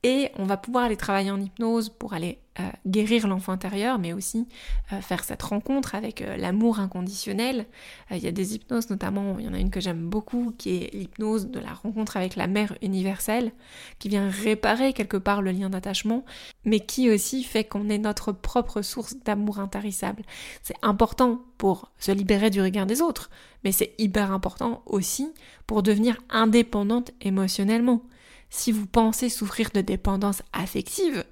Et 0.04 0.30
on 0.36 0.44
va 0.44 0.56
pouvoir 0.56 0.84
aller 0.84 0.96
travailler 0.96 1.32
en 1.32 1.40
hypnose 1.40 1.88
pour 1.88 2.14
aller 2.14 2.38
euh, 2.60 2.70
guérir 2.86 3.26
l'enfant 3.26 3.50
intérieur, 3.50 3.98
mais 3.98 4.12
aussi 4.12 4.46
euh, 4.92 5.00
faire 5.00 5.24
cette 5.24 5.42
rencontre 5.42 5.96
avec 5.96 6.22
euh, 6.22 6.36
l'amour 6.36 6.78
inconditionnel. 6.78 7.66
Il 8.12 8.18
y 8.18 8.28
a 8.28 8.32
des 8.32 8.54
hypnoses, 8.54 8.90
notamment, 8.90 9.40
il 9.40 9.46
y 9.46 9.48
en 9.48 9.54
a 9.54 9.58
une 9.58 9.70
que 9.70 9.80
j'aime 9.80 10.08
beaucoup, 10.08 10.54
qui 10.56 10.76
est 10.76 10.94
l'hypnose 10.94 11.48
de 11.48 11.58
la 11.58 11.72
rencontre 11.72 12.16
avec 12.16 12.36
la 12.36 12.46
mère 12.46 12.78
universelle, 12.80 13.50
qui 13.98 14.08
vient 14.08 14.30
réparer 14.30 14.92
quelque 14.92 15.16
part 15.16 15.42
le 15.42 15.50
lien 15.50 15.68
d'attachement, 15.68 16.24
mais 16.64 16.78
qui 16.78 17.10
aussi 17.10 17.42
fait 17.42 17.64
qu'on 17.64 17.88
est 17.88 17.98
notre 17.98 18.30
propre 18.30 18.82
source 18.82 19.16
d'amour 19.24 19.58
intarissable. 19.58 20.22
C'est 20.62 20.76
important 20.82 21.40
pour 21.58 21.90
se 21.98 22.12
libérer 22.12 22.50
du 22.50 22.62
regard 22.62 22.86
des 22.86 23.02
autres, 23.02 23.30
mais 23.64 23.72
c'est 23.72 23.94
hyper 23.98 24.30
important 24.30 24.82
aussi 24.86 25.32
pour 25.66 25.82
devenir 25.82 26.18
indépendante 26.30 27.10
émotionnellement 27.20 28.02
si 28.50 28.72
vous 28.72 28.86
pensez 28.86 29.28
souffrir 29.28 29.70
de 29.70 29.80
dépendance 29.80 30.42
affective, 30.52 31.24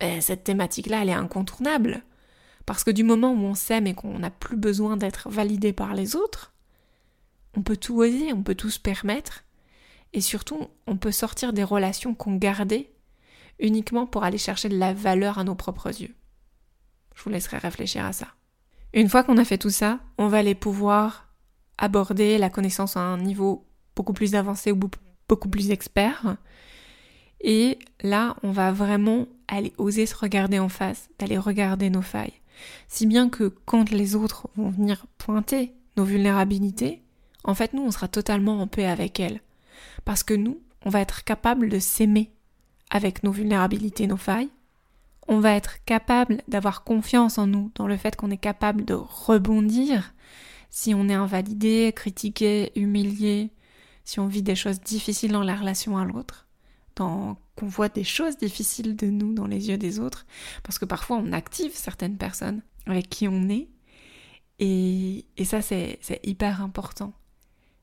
ben, 0.00 0.20
cette 0.20 0.44
thématique-là, 0.44 1.02
elle 1.02 1.10
est 1.10 1.14
incontournable. 1.14 2.02
Parce 2.66 2.84
que 2.84 2.90
du 2.90 3.04
moment 3.04 3.32
où 3.32 3.38
on 3.38 3.54
s'aime 3.54 3.86
et 3.86 3.94
qu'on 3.94 4.18
n'a 4.18 4.30
plus 4.30 4.56
besoin 4.56 4.96
d'être 4.96 5.28
validé 5.28 5.72
par 5.72 5.94
les 5.94 6.16
autres, 6.16 6.52
on 7.56 7.62
peut 7.62 7.76
tout 7.76 8.00
oser, 8.00 8.32
on 8.32 8.42
peut 8.42 8.54
tout 8.54 8.70
se 8.70 8.78
permettre, 8.78 9.44
et 10.12 10.20
surtout, 10.20 10.68
on 10.86 10.96
peut 10.96 11.12
sortir 11.12 11.52
des 11.52 11.64
relations 11.64 12.14
qu'on 12.14 12.36
gardait 12.36 12.92
uniquement 13.58 14.06
pour 14.06 14.24
aller 14.24 14.38
chercher 14.38 14.68
de 14.68 14.78
la 14.78 14.92
valeur 14.92 15.38
à 15.38 15.44
nos 15.44 15.54
propres 15.54 16.00
yeux. 16.00 16.14
Je 17.14 17.22
vous 17.22 17.30
laisserai 17.30 17.58
réfléchir 17.58 18.04
à 18.04 18.12
ça. 18.12 18.28
Une 18.92 19.08
fois 19.08 19.22
qu'on 19.22 19.38
a 19.38 19.44
fait 19.44 19.58
tout 19.58 19.70
ça, 19.70 20.00
on 20.18 20.28
va 20.28 20.38
aller 20.38 20.54
pouvoir 20.54 21.28
aborder 21.78 22.38
la 22.38 22.50
connaissance 22.50 22.96
à 22.96 23.00
un 23.00 23.18
niveau 23.18 23.66
beaucoup 23.94 24.12
plus 24.12 24.34
avancé 24.34 24.72
ou 24.72 24.76
beaucoup 25.30 25.48
plus 25.48 25.70
expert. 25.70 26.36
Et 27.40 27.78
là, 28.02 28.36
on 28.42 28.50
va 28.50 28.72
vraiment 28.72 29.26
aller 29.46 29.72
oser 29.78 30.04
se 30.04 30.16
regarder 30.16 30.58
en 30.58 30.68
face, 30.68 31.08
d'aller 31.20 31.38
regarder 31.38 31.88
nos 31.88 32.02
failles. 32.02 32.34
Si 32.88 33.06
bien 33.06 33.30
que 33.30 33.54
quand 33.64 33.92
les 33.92 34.16
autres 34.16 34.48
vont 34.56 34.70
venir 34.70 35.06
pointer 35.18 35.72
nos 35.96 36.02
vulnérabilités, 36.02 37.00
en 37.44 37.54
fait, 37.54 37.72
nous, 37.72 37.82
on 37.82 37.92
sera 37.92 38.08
totalement 38.08 38.60
en 38.60 38.66
paix 38.66 38.86
avec 38.86 39.20
elles. 39.20 39.40
Parce 40.04 40.24
que 40.24 40.34
nous, 40.34 40.58
on 40.84 40.90
va 40.90 41.00
être 41.00 41.22
capable 41.22 41.68
de 41.68 41.78
s'aimer 41.78 42.32
avec 42.90 43.22
nos 43.22 43.30
vulnérabilités, 43.30 44.08
nos 44.08 44.16
failles. 44.16 44.50
On 45.28 45.38
va 45.38 45.52
être 45.52 45.84
capable 45.84 46.42
d'avoir 46.48 46.82
confiance 46.82 47.38
en 47.38 47.46
nous, 47.46 47.70
dans 47.76 47.86
le 47.86 47.96
fait 47.96 48.16
qu'on 48.16 48.32
est 48.32 48.36
capable 48.36 48.84
de 48.84 48.94
rebondir 48.94 50.12
si 50.70 50.92
on 50.92 51.08
est 51.08 51.14
invalidé, 51.14 51.92
critiqué, 51.94 52.72
humilié, 52.74 53.50
si 54.10 54.18
on 54.18 54.26
vit 54.26 54.42
des 54.42 54.56
choses 54.56 54.80
difficiles 54.80 55.30
dans 55.30 55.44
la 55.44 55.54
relation 55.54 55.96
à 55.96 56.04
l'autre, 56.04 56.48
qu'on 56.96 57.36
voit 57.62 57.88
des 57.88 58.02
choses 58.02 58.36
difficiles 58.36 58.96
de 58.96 59.06
nous 59.06 59.32
dans 59.34 59.46
les 59.46 59.68
yeux 59.68 59.78
des 59.78 60.00
autres, 60.00 60.26
parce 60.64 60.80
que 60.80 60.84
parfois 60.84 61.18
on 61.18 61.30
active 61.30 61.70
certaines 61.76 62.16
personnes 62.16 62.60
avec 62.86 63.08
qui 63.08 63.28
on 63.28 63.48
est, 63.48 63.68
et, 64.58 65.24
ça 65.44 65.62
c'est 65.62 66.00
hyper 66.24 66.60
important. 66.60 67.12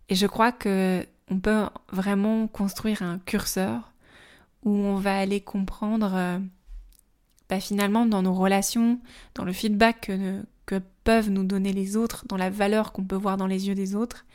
Et 0.10 0.16
je 0.16 0.28
crois 0.28 0.52
que 0.52 1.06
on 1.32 1.40
peut 1.40 1.66
vraiment 1.94 2.48
construire 2.50 3.04
un 3.04 3.20
curseur 3.20 3.94
où 4.64 4.72
on 4.72 4.96
va 4.98 5.18
aller 5.18 5.40
comprendre 5.40 6.12
euh, 6.14 6.40
bah, 7.48 7.62
finalement 7.62 8.06
dans 8.06 8.22
nos 8.22 8.34
relations, 8.34 9.00
dans 9.34 9.46
le 9.46 9.54
feedback 9.54 10.08
que, 10.08 10.44
que 10.66 10.82
peuvent 11.06 11.30
nous 11.30 11.46
donner 11.46 11.72
les 11.72 11.96
autres, 11.96 12.26
dans 12.28 12.38
la 12.38 12.50
valeur 12.50 12.92
qu'on 12.92 13.06
peut 13.06 13.16
voir 13.16 13.38
dans 13.38 13.48
les 13.48 13.70
yeux 13.70 13.76
des 13.76 13.96
autres. 13.96 14.26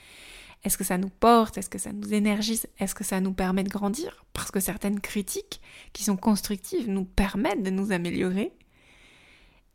Est-ce 0.65 0.79
que 0.79 0.85
ça 0.85 0.99
nous 0.99 1.09
porte? 1.09 1.59
Est-ce 1.59 1.71
que 1.71 1.79
ça 1.79 1.93
nous 1.93 2.15
énergise? 2.15 2.67
Est-ce 2.79 2.95
que 2.95 3.05
ça 3.05 3.21
nous 3.21 3.33
permet 3.33 3.65
de 3.65 3.69
grandir? 3.69 4.25
Parce 4.33 4.51
que 4.51 4.61
certaines 4.61 5.01
critiques 5.01 5.61
qui 5.93 6.05
sont 6.05 6.17
constructives 6.17 6.89
nous 6.89 7.05
permettent 7.05 7.63
de 7.63 7.71
nous 7.71 7.93
améliorer. 7.93 8.53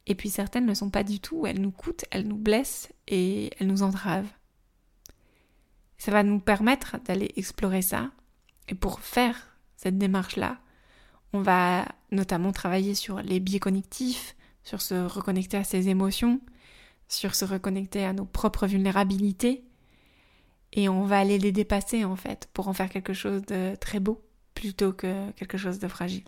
Et 0.06 0.16
puis 0.16 0.30
certaines 0.30 0.66
ne 0.66 0.74
sont 0.74 0.90
pas 0.90 1.04
du 1.04 1.20
tout, 1.20 1.46
elles 1.46 1.60
nous 1.60 1.72
coûtent, 1.72 2.06
elles 2.12 2.28
nous 2.28 2.38
blessent 2.38 2.90
et 3.08 3.52
elles 3.60 3.68
nous 3.68 3.84
entravent. 3.84 4.32
Ça 5.98 6.12
va 6.12 6.24
nous 6.24 6.40
permettre 6.40 6.98
d'aller 7.04 7.32
explorer 7.36 7.82
ça. 7.82 8.12
Et 8.70 8.76
pour 8.76 9.02
faire 9.02 9.58
cette 9.76 9.98
démarche-là, 9.98 10.60
on 11.34 11.42
va 11.42 11.86
notamment 12.12 12.54
travailler 12.54 12.96
sur 12.96 13.22
les 13.22 13.42
biais 13.42 13.60
cognitifs, 13.60 14.36
sur 14.64 14.82
se 14.82 14.96
reconnecter 14.96 15.58
à 15.58 15.64
ses 15.66 15.90
émotions, 15.90 16.40
sur 17.10 17.36
se 17.36 17.46
reconnecter 17.46 18.06
à 18.06 18.14
nos 18.14 18.26
propres 18.26 18.68
vulnérabilités. 18.68 19.64
Et 20.78 20.88
on 20.88 21.04
va 21.04 21.20
aller 21.20 21.38
les 21.38 21.52
dépasser 21.52 22.06
en 22.06 22.16
fait 22.16 22.48
pour 22.54 22.70
en 22.70 22.74
faire 22.74 22.90
quelque 22.90 23.14
chose 23.14 23.42
de 23.42 23.76
très 23.76 24.00
beau 24.00 24.24
plutôt 24.54 24.94
que 24.94 25.32
quelque 25.32 25.58
chose 25.58 25.80
de 25.80 25.90
fragile. 25.90 26.24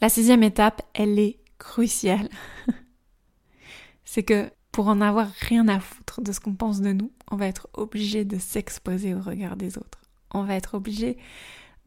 La 0.00 0.08
sixième 0.08 0.42
étape, 0.42 0.82
elle 0.94 1.18
est 1.18 1.40
cruciale. 1.58 2.30
C'est 4.04 4.22
que 4.22 4.50
pour 4.72 4.88
en 4.88 5.00
avoir 5.00 5.28
rien 5.40 5.68
à 5.68 5.80
foutre 5.80 6.22
de 6.22 6.32
ce 6.32 6.40
qu'on 6.40 6.54
pense 6.54 6.80
de 6.80 6.92
nous, 6.92 7.12
on 7.30 7.36
va 7.36 7.46
être 7.46 7.68
obligé 7.74 8.24
de 8.24 8.38
s'exposer 8.38 9.14
au 9.14 9.20
regard 9.20 9.56
des 9.56 9.76
autres. 9.76 10.00
On 10.30 10.44
va 10.44 10.54
être 10.54 10.74
obligé 10.74 11.18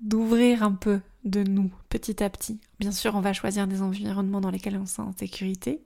d'ouvrir 0.01 0.63
un 0.63 0.73
peu 0.73 0.99
de 1.23 1.43
nous 1.43 1.71
petit 1.89 2.21
à 2.23 2.29
petit. 2.29 2.59
Bien 2.79 2.91
sûr, 2.91 3.15
on 3.15 3.21
va 3.21 3.33
choisir 3.33 3.67
des 3.67 3.81
environnements 3.81 4.41
dans 4.41 4.51
lesquels 4.51 4.77
on 4.77 4.85
se 4.85 4.95
sent 4.95 5.01
en 5.01 5.13
sécurité, 5.13 5.81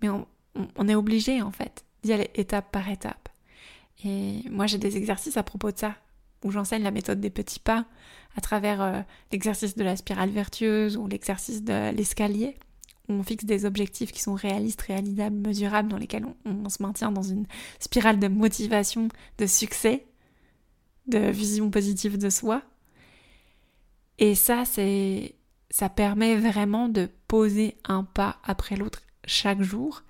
mais 0.00 0.08
on, 0.08 0.88
est 0.88 0.94
obligé 0.94 1.42
en 1.42 1.50
fait 1.50 1.84
d'y 2.02 2.12
aller 2.12 2.30
étape 2.34 2.70
par 2.70 2.88
étape. 2.88 3.25
Et 4.04 4.42
moi, 4.50 4.66
j'ai 4.66 4.78
des 4.78 4.96
exercices 4.96 5.36
à 5.36 5.42
propos 5.42 5.70
de 5.70 5.78
ça, 5.78 5.96
où 6.44 6.50
j'enseigne 6.50 6.82
la 6.82 6.90
méthode 6.90 7.20
des 7.20 7.30
petits 7.30 7.60
pas 7.60 7.86
à 8.36 8.40
travers 8.40 8.82
euh, 8.82 9.00
l'exercice 9.32 9.76
de 9.76 9.84
la 9.84 9.96
spirale 9.96 10.30
vertueuse 10.30 10.96
ou 10.96 11.06
l'exercice 11.06 11.62
de 11.64 11.90
l'escalier, 11.90 12.56
où 13.08 13.14
on 13.14 13.22
fixe 13.22 13.44
des 13.44 13.64
objectifs 13.64 14.12
qui 14.12 14.20
sont 14.20 14.34
réalistes, 14.34 14.82
réalisables, 14.82 15.36
mesurables, 15.36 15.88
dans 15.88 15.96
lesquels 15.96 16.26
on 16.44 16.68
se 16.68 16.82
maintient 16.82 17.12
dans 17.12 17.22
une 17.22 17.46
spirale 17.78 18.18
de 18.18 18.28
motivation, 18.28 19.08
de 19.38 19.46
succès, 19.46 20.06
de 21.06 21.30
vision 21.30 21.70
positive 21.70 22.18
de 22.18 22.28
soi, 22.28 22.62
et 24.18 24.34
ça, 24.34 24.64
c'est, 24.64 25.34
ça 25.70 25.88
permet 25.88 26.36
vraiment 26.36 26.88
de 26.88 27.08
poser 27.28 27.76
un 27.84 28.04
pas 28.04 28.38
après 28.44 28.76
l'autre 28.76 29.02
chaque 29.26 29.62
jour. 29.62 30.02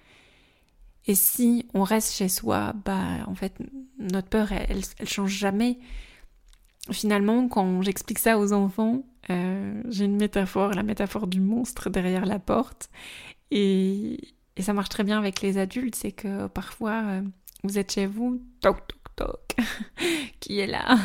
Et 1.06 1.14
si 1.14 1.66
on 1.72 1.82
reste 1.82 2.12
chez 2.14 2.28
soi, 2.28 2.72
bah, 2.84 3.24
en 3.26 3.34
fait, 3.34 3.54
notre 3.98 4.28
peur, 4.28 4.52
elle, 4.52 4.82
elle, 4.98 5.08
change 5.08 5.32
jamais. 5.32 5.78
Finalement, 6.90 7.48
quand 7.48 7.82
j'explique 7.82 8.18
ça 8.18 8.38
aux 8.38 8.52
enfants, 8.52 9.04
euh, 9.30 9.82
j'ai 9.88 10.04
une 10.04 10.16
métaphore, 10.16 10.72
la 10.72 10.82
métaphore 10.82 11.26
du 11.26 11.40
monstre 11.40 11.90
derrière 11.90 12.26
la 12.26 12.38
porte. 12.38 12.90
Et, 13.50 14.34
et 14.56 14.62
ça 14.62 14.72
marche 14.72 14.88
très 14.88 15.04
bien 15.04 15.18
avec 15.18 15.42
les 15.42 15.58
adultes, 15.58 15.94
c'est 15.94 16.12
que 16.12 16.48
parfois, 16.48 17.02
euh, 17.04 17.22
vous 17.62 17.78
êtes 17.78 17.92
chez 17.92 18.06
vous, 18.06 18.42
toc, 18.60 18.86
toc, 18.88 19.16
toc, 19.16 19.56
qui 20.40 20.58
est 20.58 20.66
là 20.66 20.98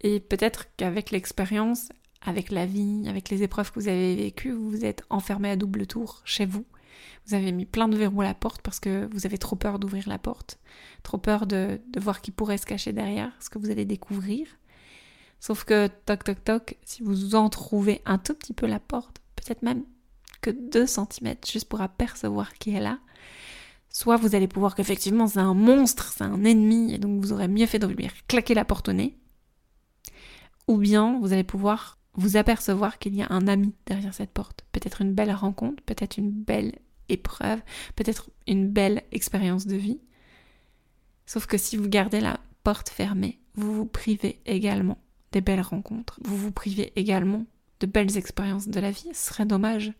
Et 0.00 0.20
peut-être 0.20 0.66
qu'avec 0.76 1.10
l'expérience, 1.10 1.88
avec 2.22 2.50
la 2.50 2.66
vie, 2.66 3.06
avec 3.08 3.28
les 3.30 3.42
épreuves 3.42 3.72
que 3.72 3.80
vous 3.80 3.88
avez 3.88 4.16
vécues, 4.16 4.52
vous 4.52 4.70
vous 4.70 4.84
êtes 4.84 5.04
enfermé 5.10 5.50
à 5.50 5.56
double 5.56 5.86
tour 5.86 6.22
chez 6.24 6.46
vous. 6.46 6.64
Vous 7.26 7.34
avez 7.34 7.52
mis 7.52 7.64
plein 7.64 7.88
de 7.88 7.96
verrous 7.96 8.22
à 8.22 8.24
la 8.24 8.34
porte 8.34 8.62
parce 8.62 8.80
que 8.80 9.08
vous 9.12 9.26
avez 9.26 9.38
trop 9.38 9.56
peur 9.56 9.78
d'ouvrir 9.78 10.08
la 10.08 10.18
porte, 10.18 10.58
trop 11.02 11.18
peur 11.18 11.46
de, 11.46 11.80
de 11.88 12.00
voir 12.00 12.20
qui 12.20 12.30
pourrait 12.30 12.58
se 12.58 12.66
cacher 12.66 12.92
derrière, 12.92 13.32
ce 13.40 13.50
que 13.50 13.58
vous 13.58 13.70
allez 13.70 13.84
découvrir. 13.84 14.46
Sauf 15.40 15.64
que, 15.64 15.88
toc 16.06 16.24
toc 16.24 16.44
toc, 16.44 16.76
si 16.84 17.02
vous 17.02 17.34
en 17.34 17.48
trouvez 17.48 18.02
un 18.06 18.18
tout 18.18 18.34
petit 18.34 18.52
peu 18.52 18.66
la 18.66 18.80
porte, 18.80 19.20
peut-être 19.36 19.62
même 19.62 19.84
que 20.40 20.50
2 20.50 20.86
cm 20.86 21.34
juste 21.46 21.68
pour 21.68 21.80
apercevoir 21.80 22.54
qui 22.54 22.74
est 22.74 22.80
là, 22.80 22.98
soit 23.90 24.16
vous 24.16 24.34
allez 24.34 24.48
pouvoir 24.48 24.74
qu'effectivement 24.74 25.26
c'est 25.26 25.40
un 25.40 25.54
monstre, 25.54 26.12
c'est 26.12 26.24
un 26.24 26.44
ennemi, 26.44 26.94
et 26.94 26.98
donc 26.98 27.20
vous 27.20 27.32
aurez 27.32 27.48
mieux 27.48 27.66
fait 27.66 27.78
de 27.78 27.86
lui 27.86 28.08
claquer 28.28 28.54
la 28.54 28.64
porte 28.64 28.88
au 28.88 28.92
nez, 28.92 29.16
ou 30.68 30.78
bien 30.78 31.18
vous 31.20 31.32
allez 31.32 31.44
pouvoir 31.44 31.98
vous 32.14 32.36
apercevoir 32.36 32.98
qu'il 32.98 33.14
y 33.14 33.22
a 33.22 33.26
un 33.30 33.46
ami 33.46 33.74
derrière 33.84 34.14
cette 34.14 34.30
porte. 34.30 34.64
Peut-être 34.72 35.02
une 35.02 35.12
belle 35.12 35.32
rencontre, 35.32 35.82
peut-être 35.82 36.16
une 36.16 36.30
belle 36.30 36.72
épreuve, 37.08 37.60
peut-être 37.94 38.30
une 38.46 38.68
belle 38.68 39.02
expérience 39.12 39.66
de 39.66 39.76
vie. 39.76 40.00
Sauf 41.26 41.46
que 41.46 41.58
si 41.58 41.76
vous 41.76 41.88
gardez 41.88 42.20
la 42.20 42.40
porte 42.62 42.88
fermée, 42.88 43.38
vous 43.54 43.74
vous 43.74 43.86
privez 43.86 44.40
également 44.46 44.98
des 45.32 45.40
belles 45.40 45.60
rencontres. 45.60 46.18
Vous 46.22 46.36
vous 46.36 46.52
privez 46.52 46.92
également 46.96 47.44
de 47.80 47.86
belles 47.86 48.16
expériences 48.16 48.68
de 48.68 48.80
la 48.80 48.90
vie. 48.90 49.08
Ce 49.12 49.28
serait 49.28 49.46
dommage. 49.46 49.92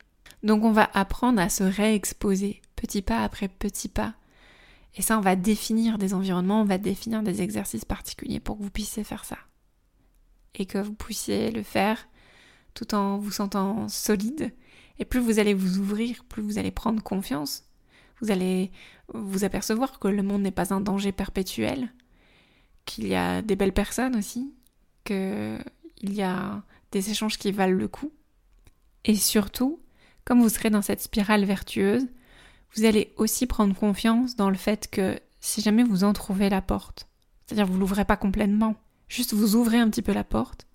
Donc 0.42 0.64
on 0.64 0.72
va 0.72 0.88
apprendre 0.94 1.40
à 1.40 1.48
se 1.48 1.64
réexposer 1.64 2.62
petit 2.76 3.02
pas 3.02 3.22
après 3.22 3.48
petit 3.48 3.88
pas. 3.88 4.14
Et 4.96 5.02
ça, 5.02 5.18
on 5.18 5.22
va 5.22 5.36
définir 5.36 5.98
des 5.98 6.14
environnements, 6.14 6.62
on 6.62 6.66
va 6.66 6.78
définir 6.78 7.22
des 7.22 7.42
exercices 7.42 7.84
particuliers 7.84 8.40
pour 8.40 8.56
que 8.56 8.62
vous 8.62 8.70
puissiez 8.70 9.04
faire 9.04 9.24
ça 9.24 9.36
et 10.54 10.64
que 10.64 10.78
vous 10.78 10.94
puissiez 10.94 11.50
le 11.50 11.62
faire 11.62 12.08
tout 12.74 12.94
en 12.94 13.18
vous 13.18 13.30
sentant 13.30 13.88
solide. 13.88 14.54
Et 14.98 15.04
plus 15.04 15.20
vous 15.20 15.38
allez 15.38 15.54
vous 15.54 15.78
ouvrir, 15.78 16.24
plus 16.24 16.42
vous 16.42 16.58
allez 16.58 16.70
prendre 16.70 17.02
confiance. 17.02 17.64
Vous 18.20 18.30
allez 18.30 18.70
vous 19.12 19.44
apercevoir 19.44 19.98
que 19.98 20.08
le 20.08 20.22
monde 20.22 20.42
n'est 20.42 20.50
pas 20.50 20.72
un 20.72 20.80
danger 20.80 21.12
perpétuel, 21.12 21.92
qu'il 22.86 23.06
y 23.06 23.14
a 23.14 23.42
des 23.42 23.56
belles 23.56 23.74
personnes 23.74 24.16
aussi, 24.16 24.54
qu'il 25.04 25.62
y 26.02 26.22
a 26.22 26.62
des 26.92 27.10
échanges 27.10 27.38
qui 27.38 27.52
valent 27.52 27.76
le 27.76 27.88
coup. 27.88 28.12
Et 29.04 29.14
surtout, 29.14 29.80
comme 30.24 30.40
vous 30.40 30.48
serez 30.48 30.70
dans 30.70 30.82
cette 30.82 31.02
spirale 31.02 31.44
vertueuse, 31.44 32.06
vous 32.74 32.84
allez 32.84 33.12
aussi 33.16 33.46
prendre 33.46 33.74
confiance 33.74 34.34
dans 34.36 34.50
le 34.50 34.56
fait 34.56 34.88
que 34.90 35.18
si 35.40 35.60
jamais 35.60 35.84
vous 35.84 36.04
en 36.04 36.12
trouvez 36.12 36.48
la 36.48 36.62
porte, 36.62 37.06
c'est-à-dire 37.46 37.66
vous 37.66 37.78
l'ouvrez 37.78 38.04
pas 38.04 38.16
complètement, 38.16 38.76
Juste 39.08 39.34
vous 39.34 39.54
ouvrez 39.54 39.78
un 39.78 39.88
petit 39.88 40.02
peu 40.02 40.12
la 40.12 40.24
porte 40.24 40.66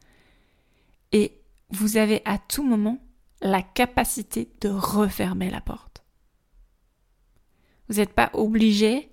et 1.11 1.41
vous 1.69 1.97
avez 1.97 2.21
à 2.25 2.37
tout 2.37 2.63
moment 2.63 2.99
la 3.41 3.62
capacité 3.62 4.51
de 4.62 4.69
refermer 4.69 5.50
la 5.50 5.62
porte. 5.62 6.03
Vous 7.89 7.95
n'êtes 7.95 8.13
pas 8.13 8.29
obligé 8.33 9.12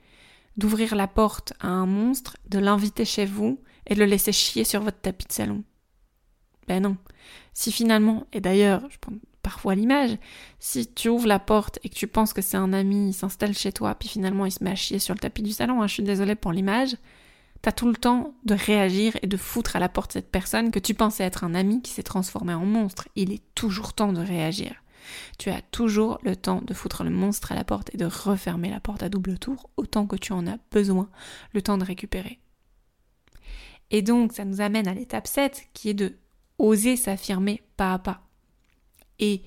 d'ouvrir 0.57 0.95
la 0.95 1.09
porte 1.09 1.53
à 1.61 1.69
un 1.69 1.87
monstre, 1.87 2.37
de 2.49 2.59
l'inviter 2.59 3.05
chez 3.05 3.25
vous 3.25 3.61
et 3.87 3.95
de 3.95 4.01
le 4.01 4.07
laisser 4.07 4.33
chier 4.33 4.65
sur 4.65 4.83
votre 4.83 5.01
tapis 5.01 5.27
de 5.27 5.33
salon. 5.33 5.65
Ben 6.67 6.83
non. 6.83 6.97
Si 7.55 7.73
finalement, 7.73 8.27
et 8.33 8.41
d'ailleurs, 8.41 8.83
je 8.91 8.99
prends 9.01 9.15
parfois 9.43 9.75
l'image, 9.75 10.19
si 10.59 10.93
tu 10.93 11.09
ouvres 11.09 11.27
la 11.27 11.39
porte 11.39 11.79
et 11.83 11.89
que 11.89 11.95
tu 11.95 12.07
penses 12.07 12.35
que 12.35 12.43
c'est 12.43 12.57
un 12.57 12.73
ami, 12.73 13.09
il 13.09 13.15
s'installe 13.15 13.55
chez 13.55 13.73
toi, 13.73 13.95
puis 13.95 14.09
finalement 14.09 14.45
il 14.45 14.53
se 14.53 14.63
met 14.63 14.73
à 14.73 14.75
chier 14.75 14.99
sur 14.99 15.15
le 15.15 15.21
tapis 15.21 15.43
du 15.43 15.53
salon, 15.53 15.81
hein, 15.81 15.87
je 15.87 15.95
suis 15.95 16.03
désolée 16.03 16.35
pour 16.35 16.53
l'image, 16.53 16.97
T'as 17.63 17.73
tout 17.73 17.89
le 17.89 17.97
temps 17.97 18.35
de 18.45 18.55
réagir 18.55 19.17
et 19.23 19.27
de 19.27 19.37
foutre 19.37 19.75
à 19.75 19.81
la 19.81 19.89
porte 19.89 20.13
cette 20.13 20.31
personne 20.31 20.71
que 20.71 20.79
tu 20.79 20.95
pensais 20.95 21.25
être 21.25 21.45
un 21.45 21.55
ami 21.55 21.83
qui 21.83 21.93
s'est 21.93 22.03
transformé 22.05 22.55
en 22.55 22.65
monstre. 22.65 23.09
Il 23.17 23.33
est 23.33 23.43
toujours 23.55 23.95
temps 23.95 24.13
de 24.13 24.21
réagir. 24.21 24.75
Tu 25.39 25.51
as 25.51 25.63
toujours 25.63 26.19
le 26.23 26.37
temps 26.37 26.61
de 26.63 26.75
foutre 26.75 27.03
le 27.03 27.11
monstre 27.11 27.53
à 27.53 27.55
la 27.55 27.65
porte 27.65 27.93
et 27.95 27.97
de 27.97 28.05
refermer 28.05 28.71
la 28.71 28.81
porte 28.81 29.03
à 29.03 29.09
double 29.09 29.39
tour 29.39 29.71
autant 29.77 30.07
que 30.07 30.17
tu 30.17 30.33
en 30.33 30.47
as 30.47 30.59
besoin, 30.71 31.09
le 31.53 31.63
temps 31.63 31.79
de 31.79 31.85
récupérer. 31.85 32.39
Et 33.91 34.03
donc, 34.03 34.35
ça 34.35 34.45
nous 34.45 34.61
amène 34.61 34.87
à 34.87 34.95
l'étape 34.95 35.27
7 35.27 35.69
qui 35.73 35.89
est 35.89 35.95
de 35.95 36.17
oser 36.59 36.97
s'affirmer 36.97 37.63
pas 37.77 37.95
à 37.95 37.99
pas. 37.99 38.21
Et 39.19 39.43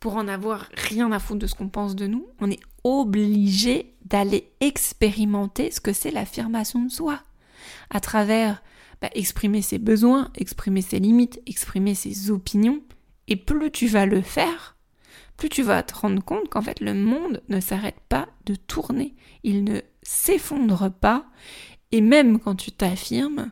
pour 0.00 0.16
en 0.16 0.28
avoir 0.28 0.68
rien 0.74 1.12
à 1.12 1.18
foutre 1.18 1.40
de 1.40 1.46
ce 1.46 1.54
qu'on 1.54 1.68
pense 1.68 1.96
de 1.96 2.06
nous, 2.06 2.26
on 2.40 2.50
est 2.50 2.60
obligé 2.84 3.94
d'aller 4.04 4.52
expérimenter 4.60 5.70
ce 5.70 5.80
que 5.80 5.92
c'est 5.92 6.10
l'affirmation 6.10 6.82
de 6.82 6.90
soi 6.90 7.22
à 7.90 8.00
travers 8.00 8.62
bah, 9.00 9.10
exprimer 9.14 9.62
ses 9.62 9.78
besoins, 9.78 10.30
exprimer 10.36 10.82
ses 10.82 11.00
limites, 11.00 11.40
exprimer 11.46 11.94
ses 11.94 12.30
opinions. 12.30 12.80
Et 13.26 13.36
plus 13.36 13.70
tu 13.70 13.88
vas 13.88 14.06
le 14.06 14.20
faire, 14.20 14.76
plus 15.36 15.48
tu 15.48 15.62
vas 15.62 15.82
te 15.82 15.94
rendre 15.94 16.22
compte 16.22 16.48
qu'en 16.48 16.62
fait 16.62 16.80
le 16.80 16.94
monde 16.94 17.42
ne 17.48 17.60
s'arrête 17.60 18.00
pas 18.08 18.28
de 18.46 18.54
tourner, 18.54 19.16
il 19.42 19.64
ne 19.64 19.80
s'effondre 20.02 20.90
pas, 20.92 21.26
et 21.90 22.00
même 22.00 22.38
quand 22.38 22.54
tu 22.54 22.72
t'affirmes, 22.72 23.50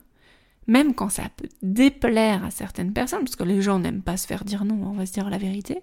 même 0.66 0.94
quand 0.94 1.08
ça 1.08 1.28
peut 1.36 1.48
déplaire 1.62 2.44
à 2.44 2.50
certaines 2.50 2.92
personnes, 2.92 3.24
parce 3.24 3.36
que 3.36 3.42
les 3.44 3.60
gens 3.60 3.80
n'aiment 3.80 4.02
pas 4.02 4.16
se 4.16 4.26
faire 4.26 4.44
dire 4.44 4.64
non, 4.64 4.86
on 4.86 4.92
va 4.92 5.06
se 5.06 5.12
dire 5.12 5.30
la 5.30 5.38
vérité, 5.38 5.82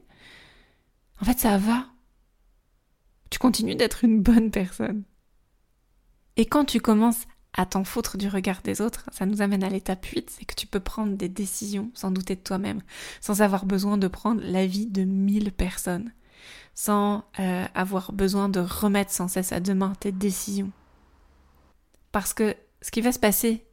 en 1.22 1.26
fait 1.26 1.40
ça 1.40 1.58
va. 1.58 1.88
Tu 3.30 3.40
continues 3.40 3.76
d'être 3.76 4.06
une 4.06 4.22
bonne 4.22 4.50
personne. 4.52 5.04
Et 6.38 6.46
quand 6.46 6.64
tu 6.64 6.80
commences 6.80 7.26
à 7.58 7.66
t'en 7.66 7.84
foutre 7.84 8.18
du 8.18 8.28
regard 8.30 8.62
des 8.62 8.82
autres, 8.82 9.10
ça 9.12 9.26
nous 9.26 9.42
amène 9.42 9.64
à 9.64 9.70
l'étape 9.70 10.06
8, 10.06 10.30
c'est 10.30 10.46
que 10.46 10.56
tu 10.56 10.68
peux 10.68 10.80
prendre 10.80 11.18
des 11.18 11.28
décisions 11.28 11.90
sans 11.96 12.12
douter 12.12 12.36
de 12.36 12.42
toi-même, 12.42 12.82
sans 13.20 13.42
avoir 13.42 13.66
besoin 13.66 13.98
de 13.98 14.08
prendre 14.08 14.42
l'avis 14.44 14.86
de 14.86 15.04
mille 15.04 15.52
personnes, 15.52 16.14
sans 16.76 17.26
euh, 17.40 17.66
avoir 17.74 18.14
besoin 18.14 18.48
de 18.48 18.60
remettre 18.60 19.12
sans 19.12 19.28
cesse 19.28 19.52
à 19.52 19.60
demain 19.60 19.94
tes 20.00 20.12
décisions. 20.12 20.72
Parce 22.12 22.34
que 22.34 22.56
ce 22.82 22.92
qui 22.92 23.02
va 23.02 23.12
se 23.12 23.20
passer 23.20 23.66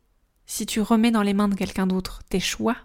si 0.47 0.67
tu 0.67 0.81
remets 0.81 1.11
dans 1.11 1.23
les 1.23 1.35
mains 1.35 1.49
de 1.49 1.55
quelqu'un 1.55 1.87
d'autre 1.87 2.23
tes 2.29 2.41
choix, 2.41 2.77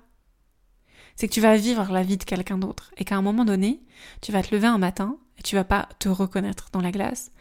c'est 1.15 1.27
que 1.27 1.33
tu 1.33 1.41
vas 1.41 1.57
vivre 1.57 1.91
la 1.91 2.03
vie 2.03 2.17
de 2.17 2.23
quelqu'un 2.23 2.57
d'autre 2.57 2.91
et 2.97 3.05
qu'à 3.05 3.15
un 3.15 3.21
moment 3.21 3.45
donné, 3.45 3.81
tu 4.21 4.31
vas 4.31 4.43
te 4.43 4.53
lever 4.53 4.67
un 4.67 4.77
matin 4.77 5.17
et 5.37 5.43
tu 5.43 5.55
vas 5.55 5.63
pas 5.63 5.87
te 5.99 6.09
reconnaître 6.09 6.69
dans 6.71 6.81
la 6.81 6.91
glace, 6.91 7.31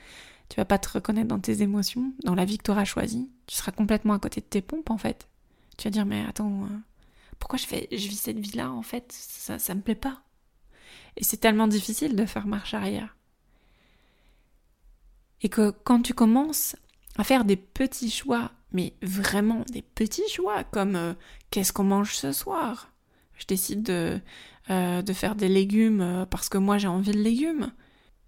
tu 0.48 0.56
vas 0.56 0.64
pas 0.64 0.78
te 0.78 0.88
reconnaître 0.88 1.28
dans 1.28 1.38
tes 1.38 1.62
émotions, 1.62 2.12
dans 2.24 2.34
la 2.34 2.44
vie 2.44 2.58
que 2.58 2.64
tu 2.64 2.70
auras 2.70 2.84
choisie. 2.84 3.30
Tu 3.46 3.56
seras 3.56 3.72
complètement 3.72 4.14
à 4.14 4.18
côté 4.18 4.40
de 4.40 4.46
tes 4.46 4.62
pompes 4.62 4.90
en 4.90 4.98
fait. 4.98 5.28
Tu 5.76 5.84
vas 5.84 5.90
dire 5.90 6.06
mais 6.06 6.24
attends, 6.26 6.64
euh, 6.64 6.78
pourquoi 7.38 7.58
je 7.58 7.66
fais, 7.66 7.88
je 7.90 8.08
vis 8.08 8.16
cette 8.16 8.38
vie-là 8.38 8.70
en 8.70 8.82
fait? 8.82 9.12
Ça, 9.12 9.58
ça 9.58 9.74
me 9.74 9.82
plaît 9.82 9.94
pas. 9.94 10.22
Et 11.16 11.24
c'est 11.24 11.36
tellement 11.36 11.68
difficile 11.68 12.16
de 12.16 12.24
faire 12.24 12.46
marche 12.46 12.74
arrière. 12.74 13.16
Et 15.42 15.48
que 15.48 15.70
quand 15.84 16.02
tu 16.02 16.14
commences 16.14 16.76
à 17.16 17.24
faire 17.24 17.44
des 17.44 17.56
petits 17.56 18.10
choix, 18.10 18.50
mais 18.72 18.94
vraiment 19.02 19.64
des 19.70 19.82
petits 19.82 20.28
choix, 20.28 20.64
comme 20.64 20.96
euh, 20.96 21.14
qu'est-ce 21.50 21.72
qu'on 21.72 21.84
mange 21.84 22.14
ce 22.14 22.32
soir? 22.32 22.92
Je 23.36 23.46
décide 23.46 23.82
de, 23.82 24.20
euh, 24.70 25.02
de 25.02 25.12
faire 25.12 25.36
des 25.36 25.48
légumes 25.48 26.26
parce 26.30 26.48
que 26.48 26.58
moi 26.58 26.78
j'ai 26.78 26.88
envie 26.88 27.12
de 27.12 27.18
légumes 27.18 27.70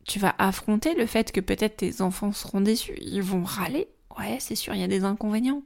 tu 0.04 0.18
vas 0.18 0.34
affronter 0.38 0.94
le 0.94 1.06
fait 1.06 1.32
que 1.32 1.40
peut-être 1.40 1.78
tes 1.78 2.00
enfants 2.00 2.32
seront 2.32 2.60
déçus, 2.60 2.96
ils 3.00 3.22
vont 3.22 3.44
râler. 3.44 3.88
Ouais, 4.18 4.38
c'est 4.40 4.54
sûr, 4.56 4.74
il 4.74 4.80
y 4.80 4.84
a 4.84 4.88
des 4.88 5.04
inconvénients. 5.04 5.62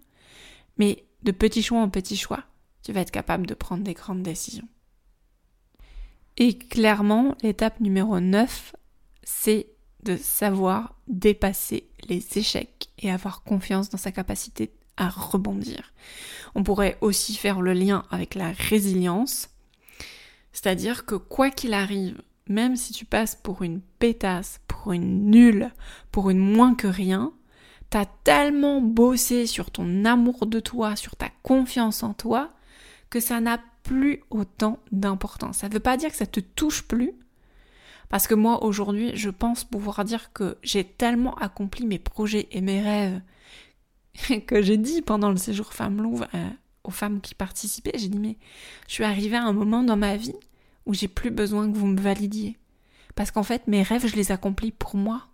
Mais 0.78 1.04
de 1.22 1.32
petits 1.32 1.62
choix 1.62 1.80
en 1.80 1.88
petits 1.88 2.16
choix, 2.16 2.44
tu 2.82 2.92
vas 2.92 3.00
être 3.00 3.10
capable 3.10 3.46
de 3.46 3.54
prendre 3.54 3.82
des 3.82 3.94
grandes 3.94 4.22
décisions. 4.22 4.68
Et 6.36 6.58
clairement, 6.58 7.36
l'étape 7.42 7.80
numéro 7.80 8.18
9, 8.20 8.74
c'est 9.22 9.68
de 10.02 10.16
savoir 10.16 10.94
dépasser 11.06 11.88
les 12.08 12.22
échecs 12.36 12.88
et 12.98 13.10
avoir 13.10 13.42
confiance 13.42 13.88
dans 13.88 13.98
sa 13.98 14.12
capacité 14.12 14.72
à 14.96 15.08
rebondir. 15.08 15.92
On 16.54 16.62
pourrait 16.62 16.98
aussi 17.00 17.34
faire 17.34 17.60
le 17.60 17.72
lien 17.72 18.04
avec 18.10 18.34
la 18.34 18.52
résilience, 18.52 19.48
c'est-à-dire 20.52 21.06
que 21.06 21.14
quoi 21.14 21.50
qu'il 21.50 21.74
arrive, 21.74 22.20
même 22.48 22.76
si 22.76 22.92
tu 22.92 23.04
passes 23.04 23.34
pour 23.34 23.62
une 23.62 23.80
pétasse, 23.98 24.60
pour 24.68 24.92
une 24.92 25.30
nulle, 25.30 25.70
pour 26.12 26.30
une 26.30 26.38
moins 26.38 26.74
que 26.74 26.86
rien, 26.86 27.32
t'as 27.90 28.06
tellement 28.24 28.80
bossé 28.80 29.46
sur 29.46 29.70
ton 29.70 30.04
amour 30.04 30.46
de 30.46 30.60
toi, 30.60 30.96
sur 30.96 31.16
ta 31.16 31.28
confiance 31.42 32.02
en 32.02 32.12
toi, 32.12 32.50
que 33.10 33.20
ça 33.20 33.40
n'a 33.40 33.60
plus 33.82 34.22
autant 34.30 34.78
d'importance. 34.92 35.58
Ça 35.58 35.68
ne 35.68 35.74
veut 35.74 35.80
pas 35.80 35.96
dire 35.96 36.10
que 36.10 36.16
ça 36.16 36.26
te 36.26 36.40
touche 36.40 36.82
plus, 36.82 37.12
parce 38.08 38.26
que 38.26 38.34
moi 38.34 38.64
aujourd'hui, 38.64 39.12
je 39.14 39.30
pense 39.30 39.64
pouvoir 39.64 40.04
dire 40.04 40.32
que 40.32 40.58
j'ai 40.62 40.84
tellement 40.84 41.34
accompli 41.36 41.86
mes 41.86 41.98
projets 41.98 42.48
et 42.50 42.60
mes 42.60 42.82
rêves 42.82 43.20
que 44.46 44.62
j'ai 44.62 44.76
dit 44.76 45.02
pendant 45.02 45.30
le 45.30 45.36
séjour 45.36 45.72
Femme 45.72 46.02
Louvre 46.02 46.26
euh, 46.34 46.50
aux 46.84 46.90
femmes 46.90 47.20
qui 47.20 47.34
participaient, 47.34 47.98
j'ai 47.98 48.08
dit 48.08 48.18
mais 48.18 48.36
je 48.86 48.94
suis 48.94 49.04
arrivée 49.04 49.36
à 49.36 49.44
un 49.44 49.52
moment 49.52 49.82
dans 49.82 49.96
ma 49.96 50.16
vie 50.16 50.36
où 50.86 50.94
j'ai 50.94 51.08
plus 51.08 51.30
besoin 51.30 51.70
que 51.70 51.76
vous 51.76 51.86
me 51.86 52.00
validiez. 52.00 52.58
Parce 53.14 53.30
qu'en 53.30 53.42
fait, 53.42 53.66
mes 53.66 53.82
rêves, 53.82 54.06
je 54.06 54.16
les 54.16 54.32
accomplis 54.32 54.72
pour 54.72 54.96
moi. 54.96 55.28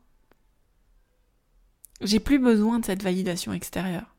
J'ai 2.00 2.20
plus 2.20 2.38
besoin 2.38 2.78
de 2.78 2.84
cette 2.84 3.02
validation 3.02 3.52
extérieure. 3.52 4.14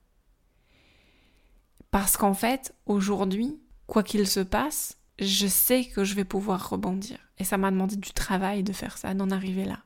Parce 1.91 2.17
qu'en 2.17 2.33
fait, 2.33 2.73
aujourd'hui, 2.85 3.59
quoi 3.87 4.03
qu'il 4.03 4.27
se 4.27 4.39
passe, 4.39 4.97
je 5.19 5.47
sais 5.47 5.85
que 5.85 6.03
je 6.03 6.15
vais 6.15 6.23
pouvoir 6.23 6.69
rebondir. 6.69 7.19
Et 7.37 7.43
ça 7.43 7.57
m'a 7.57 7.71
demandé 7.71 7.95
du 7.95 8.11
travail 8.11 8.63
de 8.63 8.71
faire 8.71 8.97
ça, 8.97 9.13
d'en 9.13 9.29
arriver 9.29 9.65
là. 9.65 9.79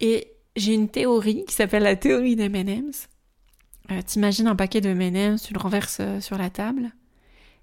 Et 0.00 0.32
j'ai 0.54 0.74
une 0.74 0.88
théorie 0.88 1.44
qui 1.46 1.54
s'appelle 1.54 1.82
la 1.82 1.96
théorie 1.96 2.36
des 2.36 2.44
M&M's. 2.44 3.08
Euh, 3.90 4.02
T'imagines 4.02 4.46
un 4.46 4.56
paquet 4.56 4.80
de 4.80 4.90
M&M's, 4.90 5.42
tu 5.42 5.54
le 5.54 5.60
renverses 5.60 5.98
euh, 6.00 6.20
sur 6.20 6.38
la 6.38 6.50
table, 6.50 6.92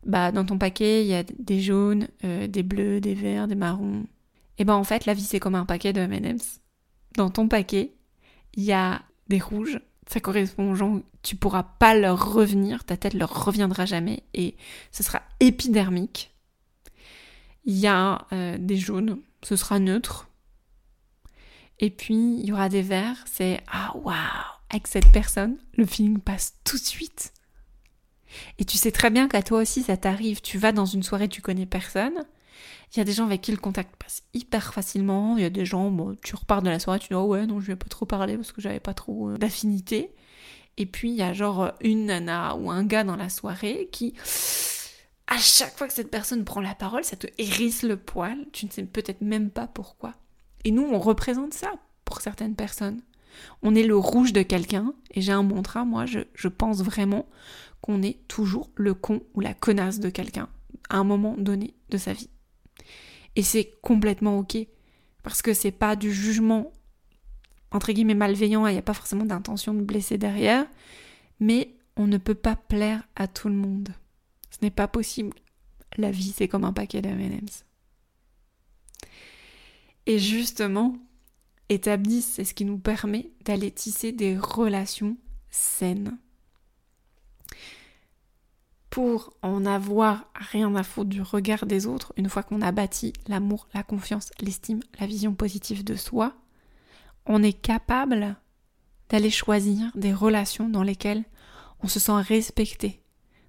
bah 0.05 0.31
dans 0.31 0.45
ton 0.45 0.57
paquet 0.57 1.03
il 1.03 1.07
y 1.07 1.15
a 1.15 1.23
des 1.23 1.61
jaunes, 1.61 2.07
euh, 2.23 2.47
des 2.47 2.63
bleus, 2.63 3.01
des 3.01 3.15
verts, 3.15 3.47
des 3.47 3.55
marrons. 3.55 4.05
Et 4.57 4.65
ben 4.65 4.75
en 4.75 4.83
fait 4.83 5.05
la 5.05 5.13
vie 5.13 5.23
c'est 5.23 5.39
comme 5.39 5.55
un 5.55 5.65
paquet 5.65 5.93
de 5.93 6.01
M&M's. 6.01 6.61
Dans 7.15 7.29
ton 7.29 7.47
paquet 7.47 7.93
il 8.53 8.63
y 8.63 8.71
a 8.71 9.01
des 9.27 9.39
rouges. 9.39 9.79
Ça 10.07 10.19
correspond 10.19 10.71
aux 10.71 10.75
gens, 10.75 11.01
tu 11.23 11.35
pourras 11.35 11.63
pas 11.63 11.95
leur 11.95 12.33
revenir, 12.33 12.83
ta 12.83 12.95
tête 12.95 13.15
leur 13.15 13.45
reviendra 13.45 13.87
jamais 13.87 14.21
et 14.35 14.55
ce 14.91 15.01
sera 15.01 15.23
épidermique. 15.39 16.31
Il 17.63 17.75
y 17.75 17.87
a 17.87 18.27
euh, 18.31 18.57
des 18.59 18.77
jaunes, 18.77 19.19
ce 19.41 19.55
sera 19.55 19.79
neutre. 19.79 20.29
Et 21.79 21.89
puis 21.89 22.37
il 22.39 22.45
y 22.45 22.53
aura 22.53 22.69
des 22.69 22.83
verts, 22.83 23.25
c'est 23.25 23.61
ah 23.67 23.91
waouh, 23.97 24.15
avec 24.69 24.87
cette 24.87 25.11
personne, 25.11 25.57
le 25.75 25.85
feeling 25.85 26.19
passe 26.19 26.55
tout 26.63 26.77
de 26.77 26.83
suite. 26.83 27.33
Et 28.59 28.65
tu 28.65 28.77
sais 28.77 28.91
très 28.91 29.09
bien 29.09 29.27
qu'à 29.27 29.43
toi 29.43 29.61
aussi 29.61 29.83
ça 29.83 29.97
t'arrive, 29.97 30.41
tu 30.41 30.57
vas 30.57 30.71
dans 30.71 30.85
une 30.85 31.03
soirée, 31.03 31.27
tu 31.27 31.41
connais 31.41 31.65
personne, 31.65 32.25
il 32.93 32.99
y 32.99 33.01
a 33.01 33.03
des 33.03 33.11
gens 33.11 33.25
avec 33.25 33.41
qui 33.41 33.51
le 33.51 33.57
contact 33.57 33.95
passe 33.97 34.23
hyper 34.33 34.73
facilement, 34.73 35.37
il 35.37 35.43
y 35.43 35.45
a 35.45 35.49
des 35.49 35.65
gens, 35.65 35.93
tu 36.23 36.35
repars 36.35 36.61
de 36.61 36.69
la 36.69 36.79
soirée, 36.79 36.99
tu 36.99 37.09
dis 37.09 37.13
oh 37.13 37.25
ouais 37.25 37.45
non 37.45 37.59
je 37.59 37.67
vais 37.67 37.75
pas 37.75 37.87
trop 37.87 38.05
parler 38.05 38.35
parce 38.37 38.51
que 38.51 38.61
j'avais 38.61 38.79
pas 38.79 38.93
trop 38.93 39.31
euh, 39.31 39.37
d'affinité. 39.37 40.11
Et 40.77 40.85
puis 40.85 41.09
il 41.09 41.15
y 41.15 41.21
a 41.21 41.33
genre 41.33 41.71
une 41.81 42.07
nana 42.07 42.55
ou 42.55 42.69
un 42.69 42.83
gars 42.83 43.03
dans 43.03 43.15
la 43.15 43.29
soirée 43.29 43.89
qui 43.91 44.13
à 45.27 45.37
chaque 45.37 45.77
fois 45.77 45.87
que 45.87 45.93
cette 45.93 46.11
personne 46.11 46.45
prend 46.45 46.61
la 46.61 46.75
parole, 46.75 47.03
ça 47.03 47.15
te 47.15 47.27
hérisse 47.37 47.83
le 47.83 47.97
poil, 47.97 48.37
tu 48.51 48.65
ne 48.65 48.71
sais 48.71 48.83
peut-être 48.83 49.21
même 49.21 49.49
pas 49.49 49.67
pourquoi. 49.67 50.13
Et 50.63 50.71
nous 50.71 50.83
on 50.83 50.99
représente 50.99 51.53
ça 51.53 51.71
pour 52.03 52.21
certaines 52.21 52.55
personnes. 52.55 53.01
On 53.61 53.75
est 53.75 53.83
le 53.83 53.97
rouge 53.97 54.31
de 54.31 54.43
quelqu'un, 54.43 54.93
et 55.11 55.21
j'ai 55.21 55.33
un 55.33 55.43
mantra, 55.43 55.83
moi 55.83 56.05
je 56.05 56.47
pense 56.47 56.81
vraiment 56.81 57.25
qu'on 57.85 58.01
est 58.01 58.27
toujours 58.27 58.71
le 58.73 58.95
con 58.95 59.21
ou 59.35 59.41
la 59.41 59.53
connasse 59.53 59.99
de 59.99 60.09
quelqu'un 60.09 60.49
à 60.89 60.97
un 60.97 61.03
moment 61.03 61.35
donné 61.37 61.75
de 61.89 61.99
sa 61.99 62.13
vie. 62.13 62.31
Et 63.35 63.43
c'est 63.43 63.73
complètement 63.83 64.39
ok. 64.39 64.57
Parce 65.21 65.43
que 65.43 65.53
c'est 65.53 65.71
pas 65.71 65.95
du 65.95 66.11
jugement 66.11 66.71
entre 67.69 67.91
guillemets 67.91 68.15
malveillant, 68.15 68.65
il 68.65 68.71
n'y 68.71 68.79
a 68.79 68.81
pas 68.81 68.93
forcément 68.93 69.25
d'intention 69.25 69.73
de 69.73 69.81
blesser 69.81 70.17
derrière, 70.17 70.65
mais 71.39 71.75
on 71.97 72.07
ne 72.07 72.17
peut 72.17 72.35
pas 72.35 72.55
plaire 72.55 73.03
à 73.15 73.27
tout 73.27 73.49
le 73.49 73.55
monde. 73.55 73.89
Ce 74.49 74.57
n'est 74.61 74.71
pas 74.71 74.87
possible. 74.87 75.37
La 75.97 76.09
vie, 76.09 76.33
c'est 76.35 76.47
comme 76.47 76.63
un 76.63 76.73
paquet 76.73 77.01
d'M&M's. 77.01 77.65
Et 80.05 80.19
justement, 80.19 80.95
établir, 81.69 82.23
c'est 82.23 82.45
ce 82.45 82.53
qui 82.53 82.63
nous 82.65 82.77
permet 82.77 83.31
d'aller 83.43 83.71
tisser 83.71 84.11
des 84.11 84.37
relations 84.37 85.17
saines 85.49 86.17
pour 88.95 89.33
en 89.41 89.65
avoir 89.65 90.23
rien 90.35 90.73
à 90.73 90.81
foutre 90.81 91.09
du 91.09 91.21
regard 91.21 91.65
des 91.65 91.85
autres, 91.85 92.13
une 92.15 92.29
fois 92.29 92.43
qu'on 92.43 92.61
a 92.61 92.71
bâti 92.71 93.11
l'amour, 93.27 93.67
la 93.73 93.83
confiance, 93.83 94.31
l'estime, 94.39 94.79
la 95.01 95.05
vision 95.05 95.35
positive 95.35 95.83
de 95.83 95.95
soi, 95.95 96.33
on 97.25 97.43
est 97.43 97.51
capable 97.51 98.37
d'aller 99.09 99.29
choisir 99.29 99.91
des 99.95 100.13
relations 100.13 100.69
dans 100.69 100.81
lesquelles 100.81 101.25
on 101.83 101.89
se 101.89 101.99
sent 101.99 102.21
respecté, 102.21 103.01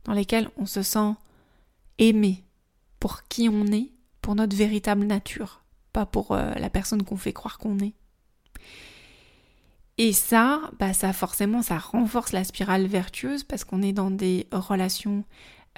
dans 0.02 0.14
lesquelles 0.14 0.50
on 0.56 0.66
se 0.66 0.82
sent 0.82 1.12
aimé 1.98 2.42
pour 2.98 3.22
qui 3.28 3.48
on 3.48 3.66
est, 3.66 3.92
pour 4.22 4.34
notre 4.34 4.56
véritable 4.56 5.04
nature, 5.04 5.62
pas 5.92 6.06
pour 6.06 6.32
euh, 6.32 6.54
la 6.54 6.70
personne 6.70 7.04
qu'on 7.04 7.16
fait 7.16 7.32
croire 7.32 7.58
qu'on 7.58 7.78
est. 7.78 7.94
Et 9.98 10.12
ça, 10.12 10.70
bah 10.78 10.92
ça 10.92 11.12
forcément, 11.12 11.62
ça 11.62 11.78
renforce 11.78 12.32
la 12.32 12.44
spirale 12.44 12.86
vertueuse 12.86 13.44
parce 13.44 13.64
qu'on 13.64 13.82
est 13.82 13.92
dans 13.92 14.10
des 14.10 14.46
relations 14.52 15.24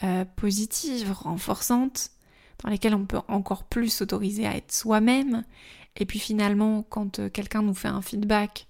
euh, 0.02 0.24
positives, 0.24 1.12
renforçantes, 1.12 2.11
dans 2.62 2.70
lesquelles 2.70 2.94
on 2.94 3.07
peut 3.07 3.20
encore 3.28 3.64
plus 3.64 3.90
s'autoriser 3.90 4.46
à 4.46 4.57
être 4.57 4.72
soi-même. 4.72 5.44
Et 5.96 6.04
puis 6.04 6.18
finalement, 6.18 6.83
quand 6.83 7.20
euh, 7.20 7.28
quelqu'un 7.28 7.62
nous 7.62 7.74
fait 7.74 7.88
un 7.88 8.02
feedback 8.02 8.66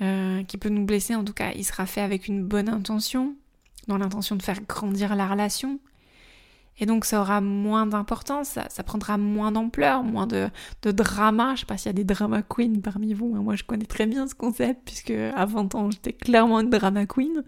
euh, 0.00 0.44
qui 0.44 0.58
peut 0.58 0.68
nous 0.68 0.84
blesser, 0.84 1.16
en 1.16 1.24
tout 1.24 1.32
cas, 1.32 1.52
il 1.56 1.64
sera 1.64 1.86
fait 1.86 2.00
avec 2.00 2.28
une 2.28 2.44
bonne 2.44 2.68
intention, 2.68 3.34
dans 3.88 3.98
l'intention 3.98 4.36
de 4.36 4.42
faire 4.42 4.60
grandir 4.60 5.16
la 5.16 5.26
relation. 5.26 5.80
Et 6.80 6.86
donc 6.86 7.04
ça 7.04 7.20
aura 7.20 7.40
moins 7.40 7.86
d'importance, 7.86 8.58
ça, 8.68 8.82
prendra 8.82 9.18
moins 9.18 9.52
d'ampleur, 9.52 10.02
moins 10.04 10.26
de, 10.26 10.48
de 10.82 10.90
drama. 10.92 11.54
Je 11.54 11.60
sais 11.60 11.66
pas 11.66 11.76
s'il 11.76 11.86
y 11.86 11.90
a 11.90 11.92
des 11.94 12.04
drama 12.04 12.42
queens 12.42 12.80
parmi 12.82 13.14
vous, 13.14 13.34
hein. 13.36 13.42
moi 13.42 13.56
je 13.56 13.64
connais 13.64 13.86
très 13.86 14.06
bien 14.06 14.26
ce 14.26 14.34
concept 14.34 14.82
puisque 14.84 15.10
à 15.10 15.44
20 15.44 15.74
ans 15.74 15.90
j'étais 15.90 16.12
clairement 16.12 16.60
une 16.60 16.70
drama 16.70 17.06
queen. 17.06 17.42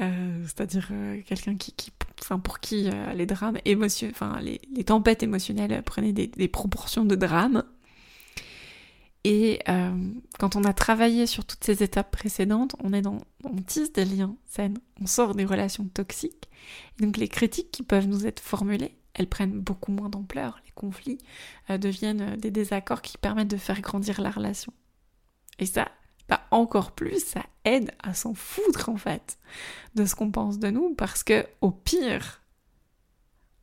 euh, 0.00 0.42
c'est-à-dire 0.44 0.88
euh, 0.92 1.20
quelqu'un 1.26 1.56
qui, 1.56 1.74
enfin 2.20 2.38
pour 2.38 2.60
qui 2.60 2.88
euh, 2.88 3.12
les 3.14 3.26
drames 3.26 3.58
émotionnels, 3.64 4.14
enfin 4.14 4.38
les, 4.40 4.60
les, 4.74 4.84
tempêtes 4.84 5.22
émotionnelles 5.22 5.82
prenaient 5.82 6.12
des, 6.12 6.28
des 6.28 6.48
proportions 6.48 7.04
de 7.04 7.14
drame. 7.14 7.64
Et 9.24 9.60
quand 10.38 10.56
on 10.56 10.64
a 10.64 10.72
travaillé 10.72 11.26
sur 11.26 11.44
toutes 11.44 11.62
ces 11.62 11.82
étapes 11.82 12.10
précédentes, 12.10 12.74
on 12.82 12.92
est 12.92 13.02
dans, 13.02 13.18
on 13.44 13.56
tisse 13.56 13.92
des 13.92 14.04
liens 14.04 14.36
sains, 14.46 14.74
on 15.00 15.06
sort 15.06 15.34
des 15.34 15.44
relations 15.44 15.84
toxiques. 15.84 16.48
Et 16.98 17.04
donc 17.04 17.16
les 17.16 17.28
critiques 17.28 17.70
qui 17.70 17.82
peuvent 17.82 18.08
nous 18.08 18.26
être 18.26 18.40
formulées, 18.40 18.96
elles 19.14 19.28
prennent 19.28 19.60
beaucoup 19.60 19.92
moins 19.92 20.08
d'ampleur. 20.08 20.60
Les 20.64 20.72
conflits 20.72 21.18
deviennent 21.68 22.36
des 22.36 22.50
désaccords 22.50 23.02
qui 23.02 23.16
permettent 23.16 23.48
de 23.48 23.56
faire 23.56 23.80
grandir 23.80 24.20
la 24.20 24.30
relation. 24.30 24.72
Et 25.58 25.66
ça, 25.66 25.88
bah 26.28 26.40
encore 26.50 26.92
plus, 26.92 27.22
ça 27.22 27.44
aide 27.64 27.92
à 28.02 28.14
s'en 28.14 28.34
foutre 28.34 28.88
en 28.88 28.96
fait 28.96 29.38
de 29.94 30.04
ce 30.04 30.14
qu'on 30.14 30.30
pense 30.30 30.58
de 30.58 30.70
nous 30.70 30.94
parce 30.94 31.22
que 31.22 31.46
au 31.60 31.70
pire, 31.70 32.42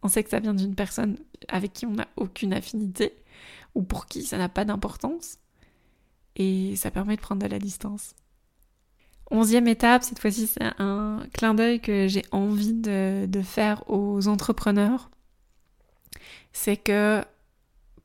on 0.03 0.07
sait 0.07 0.23
que 0.23 0.29
ça 0.29 0.39
vient 0.39 0.53
d'une 0.53 0.75
personne 0.75 1.17
avec 1.47 1.73
qui 1.73 1.85
on 1.85 1.91
n'a 1.91 2.07
aucune 2.15 2.53
affinité 2.53 3.13
ou 3.75 3.83
pour 3.83 4.05
qui 4.05 4.23
ça 4.23 4.37
n'a 4.37 4.49
pas 4.49 4.65
d'importance 4.65 5.37
et 6.35 6.75
ça 6.75 6.91
permet 6.91 7.15
de 7.15 7.21
prendre 7.21 7.41
de 7.41 7.47
la 7.47 7.59
distance. 7.59 8.15
Onzième 9.31 9.67
étape, 9.67 10.03
cette 10.03 10.19
fois-ci 10.19 10.47
c'est 10.47 10.63
un 10.79 11.23
clin 11.33 11.53
d'œil 11.53 11.79
que 11.79 12.07
j'ai 12.07 12.23
envie 12.31 12.73
de, 12.73 13.41
faire 13.43 13.83
aux 13.89 14.27
entrepreneurs, 14.27 15.09
c'est 16.51 16.77
que 16.77 17.23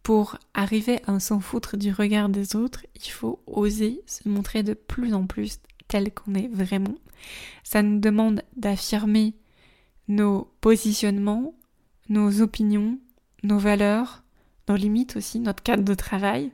pour 0.03 0.37
arriver 0.53 1.01
à 1.07 1.19
s'en 1.19 1.41
foutre 1.41 1.79
du 1.79 1.91
regard 1.91 2.29
des 2.29 2.57
autres, 2.57 2.85
il 2.95 3.11
faut 3.11 3.43
oser 3.47 4.03
se 4.07 4.29
montrer 4.29 4.63
de 4.63 4.75
plus 4.75 5.15
en 5.15 5.27
plus 5.27 5.61
tel 5.89 6.13
qu'on 6.13 6.35
est 6.35 6.49
vraiment. 6.49 6.95
Ça 7.63 7.83
nous 7.83 8.01
demande 8.01 8.43
d'affirmer 8.57 9.35
nos 10.09 10.51
positionnements, 10.61 11.55
nos 12.11 12.43
opinions, 12.43 12.99
nos 13.43 13.59
valeurs, 13.59 14.25
nos 14.69 14.77
limites 14.77 15.17
aussi, 15.17 15.41
notre 15.41 15.63
cadre 15.63 15.85
de 15.85 15.95
travail. 15.95 16.53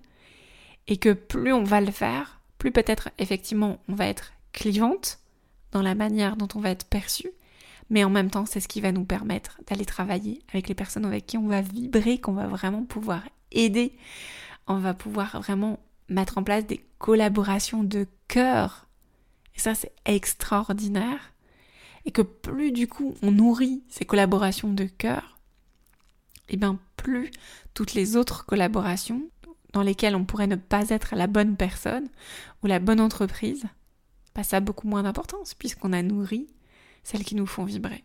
Et 0.90 0.96
que 0.96 1.12
plus 1.12 1.52
on 1.52 1.62
va 1.62 1.80
le 1.80 1.92
faire, 1.92 2.40
plus 2.58 2.72
peut-être 2.72 3.08
effectivement 3.18 3.78
on 3.88 3.94
va 3.94 4.08
être 4.08 4.32
clivante 4.52 5.20
dans 5.70 5.82
la 5.82 5.94
manière 5.94 6.36
dont 6.36 6.48
on 6.56 6.60
va 6.60 6.70
être 6.70 6.84
perçu, 6.84 7.30
mais 7.90 8.02
en 8.02 8.10
même 8.10 8.28
temps 8.28 8.44
c'est 8.44 8.58
ce 8.58 8.68
qui 8.68 8.80
va 8.80 8.90
nous 8.90 9.04
permettre 9.04 9.60
d'aller 9.68 9.86
travailler 9.86 10.42
avec 10.50 10.68
les 10.68 10.74
personnes 10.74 11.06
avec 11.06 11.26
qui 11.26 11.38
on 11.38 11.46
va 11.46 11.62
vibrer, 11.62 12.18
qu'on 12.18 12.32
va 12.32 12.48
vraiment 12.48 12.82
pouvoir 12.82 13.22
aider. 13.52 13.96
On 14.66 14.78
va 14.78 14.92
pouvoir 14.92 15.40
vraiment 15.40 15.78
mettre 16.08 16.38
en 16.38 16.42
place 16.42 16.66
des 16.66 16.84
collaborations 16.98 17.84
de 17.84 18.06
cœur. 18.28 18.88
Et 19.56 19.60
ça, 19.60 19.74
c'est 19.74 19.92
extraordinaire. 20.04 21.32
Et 22.04 22.10
que 22.10 22.22
plus 22.22 22.72
du 22.72 22.88
coup 22.88 23.14
on 23.22 23.30
nourrit 23.30 23.84
ces 23.88 24.04
collaborations 24.04 24.72
de 24.72 24.84
cœur, 24.84 25.38
et 26.48 26.54
eh 26.54 26.56
bien 26.56 26.80
plus 26.96 27.30
toutes 27.74 27.94
les 27.94 28.16
autres 28.16 28.44
collaborations 28.44 29.22
dans 29.72 29.82
lesquelles 29.82 30.16
on 30.16 30.24
pourrait 30.24 30.46
ne 30.46 30.56
pas 30.56 30.88
être 30.90 31.14
la 31.14 31.26
bonne 31.26 31.56
personne 31.56 32.08
ou 32.62 32.66
la 32.66 32.78
bonne 32.78 33.00
entreprise, 33.00 33.64
bah, 34.34 34.42
ça 34.42 34.58
a 34.58 34.60
beaucoup 34.60 34.88
moins 34.88 35.02
d'importance 35.02 35.54
puisqu'on 35.54 35.92
a 35.92 36.02
nourri 36.02 36.48
celles 37.02 37.24
qui 37.24 37.34
nous 37.34 37.46
font 37.46 37.64
vibrer. 37.64 38.04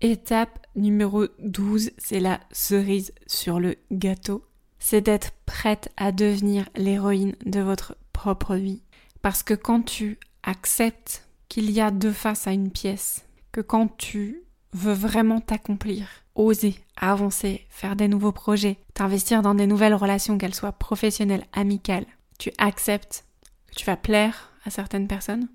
Étape 0.00 0.66
numéro 0.76 1.26
12, 1.40 1.90
c'est 1.98 2.20
la 2.20 2.40
cerise 2.52 3.12
sur 3.26 3.58
le 3.58 3.76
gâteau 3.90 4.44
c'est 4.78 5.00
d'être 5.00 5.32
prête 5.44 5.90
à 5.96 6.12
devenir 6.12 6.68
l'héroïne 6.76 7.34
de 7.44 7.60
votre 7.60 7.96
propre 8.12 8.56
vie. 8.56 8.82
Parce 9.22 9.42
que 9.42 9.54
quand 9.54 9.82
tu 9.82 10.18
acceptes 10.42 11.28
qu'il 11.48 11.70
y 11.70 11.80
a 11.80 11.90
deux 11.90 12.12
faces 12.12 12.46
à 12.46 12.52
une 12.52 12.70
pièce, 12.70 13.26
que 13.52 13.60
quand 13.60 13.96
tu 13.96 14.42
veux 14.72 14.92
vraiment 14.92 15.40
t'accomplir, 15.40 16.08
oser, 16.34 16.76
avancer, 16.96 17.66
faire 17.70 17.96
des 17.96 18.08
nouveaux 18.08 18.32
projets, 18.32 18.78
t'investir 18.94 19.42
dans 19.42 19.54
des 19.54 19.66
nouvelles 19.66 19.94
relations, 19.94 20.38
qu'elles 20.38 20.54
soient 20.54 20.72
professionnelles, 20.72 21.46
amicales, 21.52 22.06
tu 22.38 22.52
acceptes 22.58 23.24
que 23.68 23.74
tu 23.74 23.84
vas 23.84 23.96
plaire 23.96 24.52
à 24.64 24.70
certaines 24.70 25.08
personnes, 25.08 25.48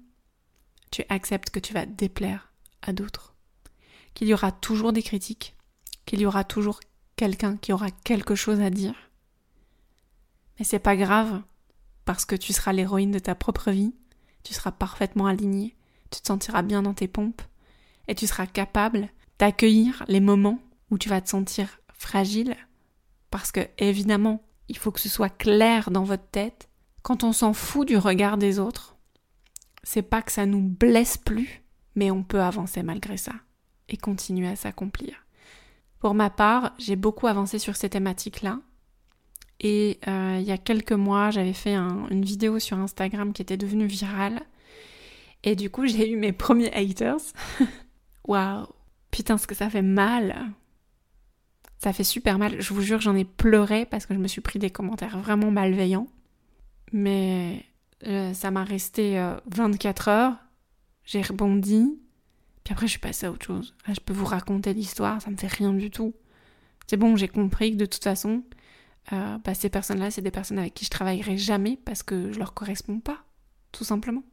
tu 0.91 1.03
acceptes 1.09 1.49
que 1.49 1.59
tu 1.59 1.73
vas 1.73 1.85
déplaire 1.85 2.51
à 2.81 2.93
d'autres, 2.93 3.35
qu'il 4.13 4.27
y 4.27 4.33
aura 4.33 4.51
toujours 4.51 4.93
des 4.93 5.03
critiques, 5.03 5.55
qu'il 6.05 6.19
y 6.19 6.25
aura 6.25 6.43
toujours 6.43 6.79
quelqu'un 7.15 7.57
qui 7.57 7.71
aura 7.73 7.91
quelque 7.91 8.35
chose 8.35 8.61
à 8.61 8.69
dire, 8.69 8.95
mais 10.57 10.65
c'est 10.65 10.79
pas 10.79 10.95
grave, 10.95 11.41
parce 12.05 12.25
que 12.25 12.35
tu 12.35 12.53
seras 12.53 12.73
l'héroïne 12.73 13.11
de 13.11 13.19
ta 13.19 13.35
propre 13.35 13.71
vie, 13.71 13.93
tu 14.43 14.53
seras 14.53 14.71
parfaitement 14.71 15.27
alignée, 15.27 15.75
tu 16.11 16.21
te 16.21 16.27
sentiras 16.27 16.61
bien 16.61 16.81
dans 16.81 16.93
tes 16.93 17.07
pompes, 17.07 17.41
et 18.07 18.15
tu 18.15 18.27
seras 18.27 18.45
capable 18.45 19.09
d'accueillir 19.39 20.03
les 20.07 20.19
moments 20.19 20.59
où 20.91 20.97
tu 20.97 21.09
vas 21.09 21.21
te 21.21 21.29
sentir 21.29 21.79
fragile, 21.93 22.55
parce 23.31 23.51
que 23.51 23.61
évidemment, 23.77 24.43
il 24.69 24.77
faut 24.77 24.91
que 24.91 24.99
ce 24.99 25.09
soit 25.09 25.29
clair 25.29 25.91
dans 25.91 26.03
votre 26.03 26.27
tête. 26.29 26.69
Quand 27.01 27.23
on 27.23 27.33
s'en 27.33 27.53
fout 27.53 27.87
du 27.87 27.97
regard 27.97 28.37
des 28.37 28.59
autres, 28.59 28.95
c'est 29.83 30.01
pas 30.01 30.21
que 30.21 30.31
ça 30.31 30.45
nous 30.45 30.61
blesse 30.61 31.17
plus, 31.17 31.63
mais 31.95 32.11
on 32.11 32.23
peut 32.23 32.41
avancer 32.41 32.83
malgré 32.83 33.17
ça 33.17 33.33
et 33.89 33.97
continuer 33.97 34.47
à 34.47 34.55
s'accomplir. 34.55 35.25
Pour 35.99 36.13
ma 36.13 36.29
part, 36.29 36.73
j'ai 36.77 36.95
beaucoup 36.95 37.27
avancé 37.27 37.59
sur 37.59 37.75
ces 37.75 37.89
thématiques-là, 37.89 38.59
et 39.63 39.99
euh, 40.07 40.37
il 40.39 40.45
y 40.45 40.51
a 40.51 40.57
quelques 40.57 40.91
mois, 40.91 41.31
j'avais 41.31 41.53
fait 41.53 41.75
une 41.75 42.23
vidéo 42.23 42.59
sur 42.59 42.77
Instagram 42.77 43.31
qui 43.33 43.41
était 43.41 43.57
devenue 43.57 43.87
virale. 43.87 44.41
Et 45.43 45.55
du 45.55 45.69
coup, 45.69 45.87
j'ai 45.87 46.09
eu 46.09 46.17
mes 46.17 46.33
premiers 46.33 46.71
haters. 46.73 47.21
Waouh 48.27 48.67
Putain, 49.11 49.37
ce 49.37 49.47
que 49.47 49.55
ça 49.55 49.69
fait 49.69 49.81
mal 49.81 50.51
Ça 51.77 51.93
fait 51.93 52.03
super 52.03 52.39
mal. 52.39 52.61
Je 52.61 52.73
vous 52.73 52.81
jure, 52.81 53.01
j'en 53.01 53.15
ai 53.15 53.25
pleuré 53.25 53.85
parce 53.85 54.05
que 54.05 54.13
je 54.13 54.19
me 54.19 54.27
suis 54.27 54.41
pris 54.41 54.59
des 54.59 54.69
commentaires 54.69 55.17
vraiment 55.19 55.51
malveillants. 55.51 56.07
Mais 56.91 57.63
euh, 58.07 58.33
ça 58.33 58.51
m'a 58.51 58.63
resté 58.63 59.23
24 59.47 60.07
euh, 60.07 60.11
heures. 60.11 60.35
J'ai 61.05 61.21
rebondi. 61.21 61.99
Puis 62.63 62.73
après, 62.73 62.87
je 62.87 62.91
suis 62.91 62.99
passée 62.99 63.25
à 63.25 63.31
autre 63.31 63.45
chose. 63.45 63.75
Là, 63.87 63.93
je 63.93 63.99
peux 63.99 64.13
vous 64.13 64.25
raconter 64.25 64.73
l'histoire, 64.73 65.21
ça 65.21 65.29
me 65.29 65.35
fait 65.35 65.47
rien 65.47 65.73
du 65.73 65.91
tout. 65.91 66.13
C'est 66.87 66.97
bon, 66.97 67.15
j'ai 67.15 67.27
compris 67.27 67.71
que 67.71 67.77
de 67.77 67.85
toute 67.85 68.03
façon, 68.03 68.43
euh, 69.11 69.37
bah, 69.43 69.53
ces 69.53 69.69
personnes-là, 69.69 70.11
c'est 70.11 70.21
des 70.21 70.31
personnes 70.31 70.59
avec 70.59 70.73
qui 70.73 70.85
je 70.85 70.89
travaillerai 70.89 71.37
jamais 71.37 71.77
parce 71.83 72.03
que 72.03 72.31
je 72.31 72.39
leur 72.39 72.53
correspond 72.53 72.99
pas, 72.99 73.23
tout 73.71 73.83
simplement. 73.83 74.23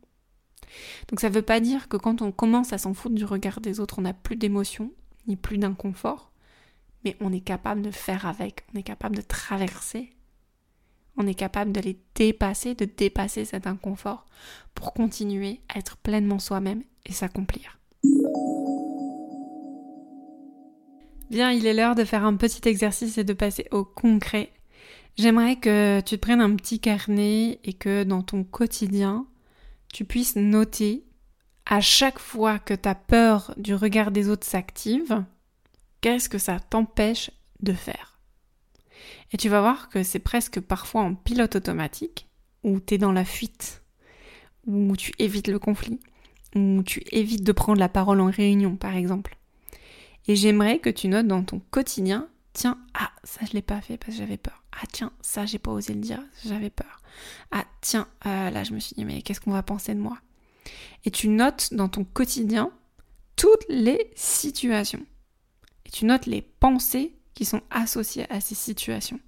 Donc 1.08 1.20
ça 1.20 1.28
ne 1.28 1.34
veut 1.34 1.42
pas 1.42 1.60
dire 1.60 1.88
que 1.88 1.96
quand 1.96 2.22
on 2.22 2.32
commence 2.32 2.72
à 2.72 2.78
s'en 2.78 2.94
foutre 2.94 3.14
du 3.14 3.24
regard 3.24 3.60
des 3.60 3.80
autres, 3.80 3.98
on 3.98 4.02
n'a 4.02 4.14
plus 4.14 4.36
d'émotion, 4.36 4.92
ni 5.26 5.36
plus 5.36 5.58
d'inconfort, 5.58 6.32
mais 7.04 7.16
on 7.20 7.32
est 7.32 7.40
capable 7.40 7.82
de 7.82 7.90
faire 7.90 8.26
avec, 8.26 8.64
on 8.74 8.78
est 8.78 8.82
capable 8.82 9.16
de 9.16 9.22
traverser, 9.22 10.10
on 11.16 11.26
est 11.26 11.34
capable 11.34 11.72
de 11.72 11.80
les 11.80 11.98
dépasser, 12.14 12.74
de 12.74 12.84
dépasser 12.84 13.44
cet 13.44 13.66
inconfort 13.66 14.26
pour 14.74 14.92
continuer 14.94 15.60
à 15.68 15.78
être 15.78 15.96
pleinement 15.96 16.38
soi-même 16.38 16.82
et 17.06 17.12
s'accomplir. 17.12 17.78
Bien, 21.30 21.52
il 21.52 21.66
est 21.66 21.74
l'heure 21.74 21.94
de 21.94 22.04
faire 22.04 22.24
un 22.24 22.34
petit 22.36 22.68
exercice 22.68 23.18
et 23.18 23.24
de 23.24 23.32
passer 23.32 23.66
au 23.70 23.84
concret 23.84 24.50
J'aimerais 25.16 25.56
que 25.56 26.00
tu 26.00 26.18
prennes 26.18 26.40
un 26.40 26.54
petit 26.56 26.80
carnet 26.80 27.58
et 27.64 27.72
que 27.74 28.04
dans 28.04 28.22
ton 28.22 28.42
quotidien, 28.44 29.26
tu 29.92 30.04
puisses 30.04 30.36
noter 30.36 31.04
à 31.66 31.80
chaque 31.80 32.18
fois 32.18 32.58
que 32.58 32.74
ta 32.74 32.94
peur 32.94 33.54
du 33.56 33.74
regard 33.74 34.10
des 34.10 34.28
autres 34.28 34.46
s'active, 34.46 35.24
qu'est-ce 36.00 36.28
que 36.28 36.38
ça 36.38 36.58
t'empêche 36.58 37.30
de 37.60 37.72
faire? 37.72 38.18
Et 39.32 39.36
tu 39.36 39.48
vas 39.48 39.60
voir 39.60 39.88
que 39.88 40.02
c'est 40.02 40.18
presque 40.18 40.60
parfois 40.60 41.02
en 41.02 41.14
pilote 41.14 41.56
automatique, 41.56 42.28
où 42.64 42.80
tu 42.80 42.94
es 42.94 42.98
dans 42.98 43.12
la 43.12 43.24
fuite, 43.24 43.82
où 44.66 44.96
tu 44.96 45.12
évites 45.18 45.48
le 45.48 45.58
conflit, 45.58 46.00
où 46.54 46.82
tu 46.82 47.02
évites 47.12 47.44
de 47.44 47.52
prendre 47.52 47.78
la 47.78 47.88
parole 47.88 48.20
en 48.20 48.30
réunion, 48.30 48.76
par 48.76 48.96
exemple. 48.96 49.36
Et 50.26 50.36
j'aimerais 50.36 50.80
que 50.80 50.90
tu 50.90 51.08
notes 51.08 51.28
dans 51.28 51.44
ton 51.44 51.60
quotidien 51.70 52.28
tiens, 52.52 52.78
ah, 52.94 53.10
ça 53.24 53.40
je 53.46 53.52
l'ai 53.52 53.62
pas 53.62 53.80
fait 53.80 53.96
parce 53.96 54.12
que 54.12 54.18
j'avais 54.18 54.36
peur. 54.36 54.59
Ah 54.72 54.86
tiens, 54.92 55.12
ça 55.20 55.46
j'ai 55.46 55.58
pas 55.58 55.70
osé 55.70 55.94
le 55.94 56.00
dire, 56.00 56.22
j'avais 56.44 56.70
peur. 56.70 57.00
Ah 57.50 57.64
tiens, 57.80 58.08
euh, 58.26 58.50
là 58.50 58.64
je 58.64 58.72
me 58.72 58.78
suis 58.78 58.94
dit 58.94 59.04
mais 59.04 59.22
qu'est-ce 59.22 59.40
qu'on 59.40 59.52
va 59.52 59.62
penser 59.62 59.94
de 59.94 60.00
moi? 60.00 60.18
Et 61.04 61.10
tu 61.10 61.28
notes 61.28 61.72
dans 61.72 61.88
ton 61.88 62.04
quotidien 62.04 62.70
toutes 63.36 63.64
les 63.68 64.10
situations. 64.16 65.04
Et 65.86 65.90
tu 65.90 66.04
notes 66.04 66.26
les 66.26 66.42
pensées 66.42 67.16
qui 67.34 67.46
sont 67.46 67.62
associées 67.70 68.30
à 68.30 68.40
ces 68.40 68.54
situations. 68.54 69.18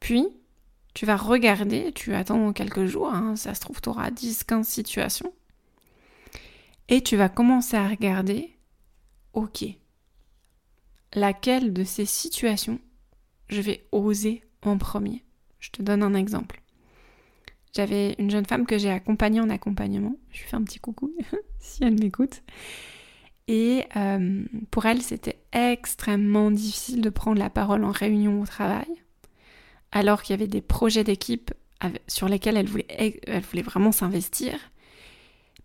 Puis, 0.00 0.26
tu 0.92 1.06
vas 1.06 1.16
regarder, 1.16 1.92
tu 1.92 2.14
attends 2.14 2.52
quelques 2.52 2.86
jours, 2.86 3.12
hein, 3.12 3.36
ça 3.36 3.54
se 3.54 3.60
trouve, 3.60 3.80
tu 3.80 3.88
auras 3.88 4.10
10-15 4.10 4.64
situations. 4.64 5.32
Et 6.88 7.02
tu 7.02 7.16
vas 7.16 7.28
commencer 7.28 7.76
à 7.76 7.86
regarder, 7.86 8.56
ok, 9.32 9.64
laquelle 11.12 11.72
de 11.72 11.84
ces 11.84 12.06
situations 12.06 12.80
je 13.48 13.60
vais 13.60 13.86
oser 13.92 14.42
en 14.62 14.78
premier. 14.78 15.24
Je 15.60 15.70
te 15.70 15.82
donne 15.82 16.02
un 16.02 16.14
exemple. 16.14 16.62
J'avais 17.74 18.14
une 18.18 18.30
jeune 18.30 18.46
femme 18.46 18.66
que 18.66 18.78
j'ai 18.78 18.90
accompagnée 18.90 19.40
en 19.40 19.50
accompagnement. 19.50 20.16
Je 20.30 20.40
lui 20.40 20.48
fais 20.48 20.56
un 20.56 20.62
petit 20.62 20.78
coucou 20.78 21.12
si 21.58 21.84
elle 21.84 21.98
m'écoute. 21.98 22.42
Et 23.48 23.84
euh, 23.96 24.44
pour 24.70 24.86
elle, 24.86 25.02
c'était 25.02 25.38
extrêmement 25.52 26.50
difficile 26.50 27.00
de 27.00 27.10
prendre 27.10 27.38
la 27.38 27.50
parole 27.50 27.84
en 27.84 27.92
réunion 27.92 28.40
au 28.40 28.46
travail, 28.46 28.88
alors 29.92 30.22
qu'il 30.22 30.34
y 30.34 30.38
avait 30.38 30.48
des 30.48 30.62
projets 30.62 31.04
d'équipe 31.04 31.52
sur 32.08 32.28
lesquels 32.28 32.56
elle 32.56 32.66
voulait, 32.66 33.20
vraiment 33.62 33.92
s'investir. 33.92 34.58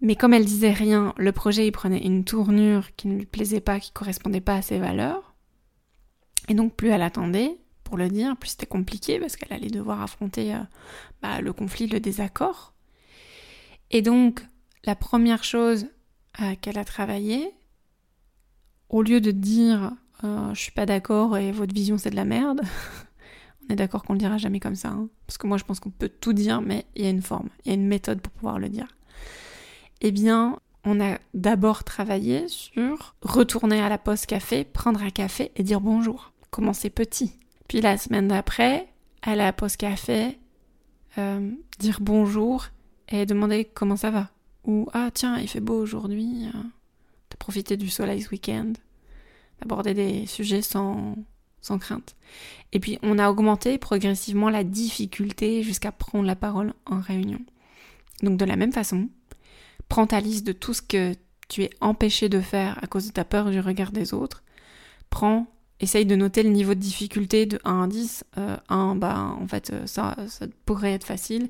Mais 0.01 0.15
comme 0.15 0.33
elle 0.33 0.45
disait 0.45 0.73
rien, 0.73 1.13
le 1.17 1.31
projet 1.31 1.67
il 1.67 1.71
prenait 1.71 2.05
une 2.05 2.23
tournure 2.23 2.93
qui 2.95 3.07
ne 3.07 3.17
lui 3.17 3.25
plaisait 3.25 3.61
pas, 3.61 3.79
qui 3.79 3.91
correspondait 3.91 4.41
pas 4.41 4.55
à 4.55 4.61
ses 4.61 4.77
valeurs. 4.77 5.33
Et 6.49 6.53
donc 6.53 6.75
plus 6.75 6.89
elle 6.89 7.03
attendait 7.03 7.60
pour 7.91 7.97
le 7.97 8.07
dire, 8.07 8.37
plus 8.37 8.51
c'était 8.51 8.65
compliqué 8.65 9.19
parce 9.19 9.35
qu'elle 9.35 9.51
allait 9.51 9.69
devoir 9.69 10.01
affronter 10.01 10.55
euh, 10.55 10.59
bah, 11.21 11.41
le 11.41 11.51
conflit, 11.51 11.87
le 11.87 11.99
désaccord. 11.99 12.73
Et 13.89 14.01
donc 14.01 14.47
la 14.85 14.95
première 14.95 15.43
chose 15.43 15.87
euh, 16.39 16.55
qu'elle 16.61 16.77
a 16.77 16.85
travaillé, 16.85 17.51
au 18.87 19.01
lieu 19.01 19.19
de 19.19 19.31
dire 19.31 19.91
euh, 20.23 20.53
je 20.53 20.61
suis 20.61 20.71
pas 20.71 20.85
d'accord 20.85 21.37
et 21.37 21.51
votre 21.51 21.73
vision 21.73 21.97
c'est 21.97 22.11
de 22.11 22.15
la 22.15 22.23
merde, 22.23 22.61
on 23.69 23.73
est 23.73 23.75
d'accord 23.75 24.03
qu'on 24.03 24.13
le 24.13 24.19
dira 24.19 24.37
jamais 24.37 24.61
comme 24.61 24.75
ça, 24.75 24.87
hein. 24.87 25.09
parce 25.27 25.37
que 25.37 25.45
moi 25.45 25.57
je 25.57 25.65
pense 25.65 25.81
qu'on 25.81 25.91
peut 25.91 26.07
tout 26.07 26.31
dire, 26.31 26.61
mais 26.61 26.85
il 26.95 27.03
y 27.03 27.07
a 27.07 27.09
une 27.09 27.21
forme, 27.21 27.49
il 27.65 27.67
y 27.67 27.71
a 27.71 27.73
une 27.73 27.87
méthode 27.87 28.21
pour 28.21 28.31
pouvoir 28.31 28.57
le 28.57 28.69
dire. 28.69 28.87
Eh 29.99 30.11
bien, 30.11 30.59
on 30.85 31.01
a 31.01 31.17
d'abord 31.33 31.83
travaillé 31.83 32.47
sur 32.47 33.15
retourner 33.21 33.81
à 33.81 33.89
la 33.89 33.97
poste 33.97 34.27
café, 34.27 34.63
prendre 34.63 35.03
un 35.03 35.09
café 35.09 35.51
et 35.57 35.63
dire 35.63 35.81
bonjour. 35.81 36.31
Commencer 36.51 36.89
petit. 36.89 37.40
Puis 37.71 37.79
la 37.79 37.97
semaine 37.97 38.27
d'après, 38.27 38.89
à 39.21 39.33
la 39.33 39.53
poste 39.53 39.77
café, 39.77 40.37
euh, 41.17 41.51
dire 41.79 41.99
bonjour 42.01 42.67
et 43.07 43.25
demander 43.25 43.63
comment 43.63 43.95
ça 43.95 44.11
va. 44.11 44.29
Ou 44.65 44.89
ah 44.91 45.09
tiens, 45.13 45.39
il 45.39 45.47
fait 45.47 45.61
beau 45.61 45.79
aujourd'hui, 45.81 46.47
euh, 46.53 46.59
de 47.29 47.37
profiter 47.39 47.77
du 47.77 47.89
soleil 47.89 48.23
ce 48.23 48.29
week-end, 48.31 48.73
d'aborder 49.61 49.93
des 49.93 50.25
sujets 50.25 50.61
sans, 50.61 51.15
sans 51.61 51.79
crainte. 51.79 52.17
Et 52.73 52.81
puis 52.81 52.99
on 53.03 53.17
a 53.17 53.29
augmenté 53.29 53.77
progressivement 53.77 54.49
la 54.49 54.65
difficulté 54.65 55.63
jusqu'à 55.63 55.93
prendre 55.93 56.25
la 56.25 56.35
parole 56.35 56.73
en 56.85 56.99
réunion. 56.99 57.39
Donc 58.21 58.35
de 58.35 58.43
la 58.43 58.57
même 58.57 58.73
façon, 58.73 59.07
prends 59.87 60.07
ta 60.07 60.19
liste 60.19 60.45
de 60.45 60.51
tout 60.51 60.73
ce 60.73 60.81
que 60.81 61.13
tu 61.47 61.63
es 61.63 61.69
empêché 61.79 62.27
de 62.27 62.41
faire 62.41 62.77
à 62.83 62.87
cause 62.87 63.07
de 63.07 63.13
ta 63.13 63.23
peur 63.23 63.49
du 63.49 63.61
regard 63.61 63.93
des 63.93 64.13
autres. 64.13 64.43
Prends, 65.09 65.47
essaye 65.81 66.05
de 66.05 66.15
noter 66.15 66.43
le 66.43 66.49
niveau 66.49 66.73
de 66.73 66.79
difficulté 66.79 67.45
de 67.45 67.59
1 67.65 67.83
à 67.83 67.87
10. 67.87 68.23
1, 68.69 68.95
bah 68.95 69.35
en 69.37 69.47
fait 69.47 69.73
ça, 69.85 70.15
ça 70.27 70.45
pourrait 70.65 70.93
être 70.93 71.05
facile. 71.05 71.49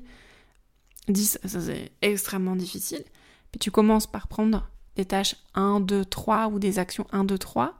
10, 1.08 1.38
ça 1.44 1.60
c'est 1.60 1.92
extrêmement 2.00 2.56
difficile. 2.56 3.04
Puis 3.50 3.58
tu 3.58 3.70
commences 3.70 4.06
par 4.06 4.28
prendre 4.28 4.68
des 4.96 5.04
tâches 5.04 5.36
1, 5.54 5.80
2, 5.80 6.04
3 6.04 6.48
ou 6.48 6.58
des 6.58 6.78
actions 6.78 7.06
1, 7.12 7.24
2, 7.24 7.38
3 7.38 7.78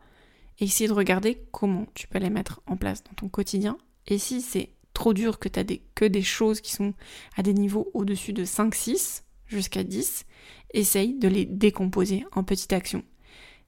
et 0.58 0.64
essayer 0.64 0.88
de 0.88 0.92
regarder 0.92 1.42
comment 1.50 1.86
tu 1.94 2.06
peux 2.06 2.18
les 2.18 2.30
mettre 2.30 2.60
en 2.66 2.76
place 2.76 3.02
dans 3.02 3.14
ton 3.14 3.28
quotidien. 3.28 3.78
Et 4.06 4.18
si 4.18 4.40
c'est 4.40 4.70
trop 4.94 5.14
dur 5.14 5.38
que 5.38 5.48
tu 5.48 5.58
as 5.58 5.64
des, 5.64 5.82
que 5.94 6.04
des 6.04 6.22
choses 6.22 6.60
qui 6.60 6.72
sont 6.72 6.94
à 7.36 7.42
des 7.42 7.54
niveaux 7.54 7.90
au-dessus 7.94 8.32
de 8.32 8.44
5, 8.44 8.74
6 8.74 9.24
jusqu'à 9.46 9.84
10, 9.84 10.24
essaye 10.74 11.18
de 11.18 11.28
les 11.28 11.44
décomposer 11.44 12.24
en 12.32 12.44
petites 12.44 12.72
actions. 12.72 13.04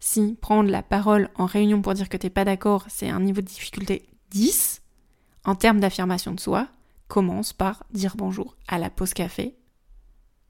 Si 0.06 0.36
prendre 0.38 0.70
la 0.70 0.82
parole 0.82 1.30
en 1.34 1.46
réunion 1.46 1.80
pour 1.80 1.94
dire 1.94 2.10
que 2.10 2.18
t'es 2.18 2.28
pas 2.28 2.44
d'accord, 2.44 2.84
c'est 2.90 3.08
un 3.08 3.20
niveau 3.20 3.40
de 3.40 3.46
difficulté 3.46 4.06
10, 4.32 4.82
en 5.46 5.54
termes 5.54 5.80
d'affirmation 5.80 6.32
de 6.32 6.40
soi, 6.40 6.68
commence 7.08 7.54
par 7.54 7.84
dire 7.90 8.14
bonjour 8.14 8.54
à 8.68 8.78
la 8.78 8.90
pause 8.90 9.14
café, 9.14 9.56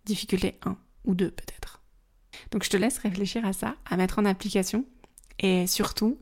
difficulté 0.07 0.59
1 0.67 0.77
ou 1.05 1.15
2 1.15 1.31
peut-être. 1.31 1.81
Donc 2.51 2.65
je 2.65 2.69
te 2.69 2.77
laisse 2.77 2.99
réfléchir 2.99 3.47
à 3.47 3.53
ça, 3.53 3.77
à 3.89 3.97
mettre 3.97 4.19
en 4.19 4.25
application 4.25 4.85
et 5.39 5.69
surtout, 5.69 6.19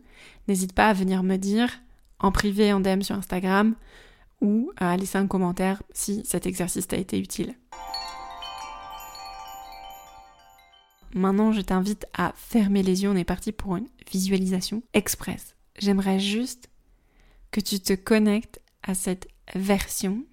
n'hésite 0.47 0.75
pas 0.75 0.91
à 0.91 0.93
venir 0.93 1.23
me 1.23 1.37
dire 1.37 1.71
en 2.19 2.33
privé 2.33 2.71
en 2.75 2.81
DM 2.81 3.01
sur 3.01 3.17
Instagram 3.17 3.75
ou 4.43 4.73
à 4.77 4.95
laisser 4.99 5.17
un 5.17 5.27
commentaire 5.27 5.83
si 5.95 6.23
cet 6.27 6.45
exercice 6.45 6.87
t'a 6.87 6.99
été 6.99 7.19
utile. 7.19 7.55
Maintenant, 11.15 11.53
je 11.53 11.61
t'invite 11.61 12.07
à 12.15 12.33
fermer 12.37 12.83
les 12.83 13.03
yeux. 13.03 13.11
On 13.11 13.17
est 13.17 13.25
parti 13.25 13.53
pour 13.53 13.77
une 13.77 13.89
visualisation 14.11 14.83
express. 14.95 15.57
J'aimerais 15.79 16.21
juste 16.21 16.71
que 17.51 17.61
tu 17.61 17.81
te 17.81 17.93
connectes 17.93 18.61
à 18.83 18.95
cette 18.95 19.29
version 19.55 20.25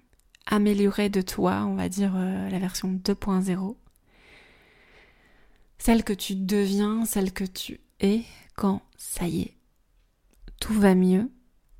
améliorée 0.46 1.10
de 1.10 1.22
toi, 1.22 1.64
on 1.66 1.74
va 1.74 1.88
dire 1.88 2.14
euh, 2.16 2.48
la 2.48 2.58
version 2.58 2.92
2.0. 2.92 3.76
Celle 5.78 6.04
que 6.04 6.12
tu 6.12 6.34
deviens, 6.34 7.04
celle 7.04 7.32
que 7.32 7.44
tu 7.44 7.80
es 8.00 8.22
quand 8.56 8.82
ça 8.96 9.28
y 9.28 9.42
est, 9.42 9.56
tout 10.60 10.78
va 10.78 10.94
mieux 10.94 11.30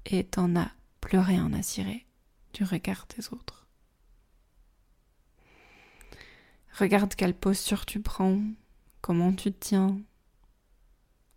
et 0.07 0.25
t'en 0.25 0.57
as 0.57 0.71
plus 1.01 1.19
rien 1.19 1.53
à 1.53 1.63
cirer 1.63 2.07
du 2.55 2.65
regard 2.65 3.07
des 3.17 3.29
autres. 3.33 3.67
Regarde 6.79 7.15
quelle 7.15 7.35
posture 7.35 7.85
tu 7.85 8.01
prends, 8.01 8.41
comment 9.01 9.33
tu 9.33 9.53
te 9.53 9.59
tiens, 9.59 10.01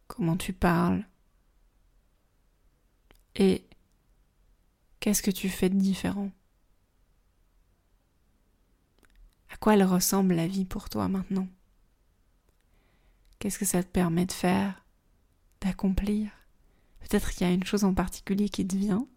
comment 0.08 0.38
tu 0.38 0.54
parles? 0.54 1.06
Et 3.36 3.66
qu'est-ce 5.00 5.24
que 5.24 5.32
tu 5.32 5.50
fais 5.50 5.70
de 5.70 5.78
différent? 5.80 6.32
À 9.50 9.58
quoi 9.58 9.74
elle 9.74 9.84
ressemble 9.84 10.36
la 10.36 10.48
vie 10.48 10.66
pour 10.66 10.90
toi 10.90 11.08
maintenant? 11.08 11.48
Qu'est-ce 13.40 13.60
que 13.60 13.66
ça 13.66 13.84
te 13.84 13.90
permet 13.90 14.26
de 14.26 14.32
faire, 14.32 14.86
d'accomplir? 15.62 16.32
Peut-être 17.02 17.32
qu'il 17.32 17.48
y 17.48 17.50
a 17.50 17.54
une 17.54 17.64
chose 17.64 17.84
en 17.84 17.94
particulier 17.94 18.50
qui 18.50 18.66
te 18.66 18.76
vient? 18.76 19.08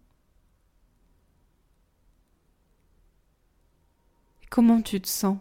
comment 4.56 4.80
tu 4.80 5.02
te 5.02 5.06
sens 5.08 5.36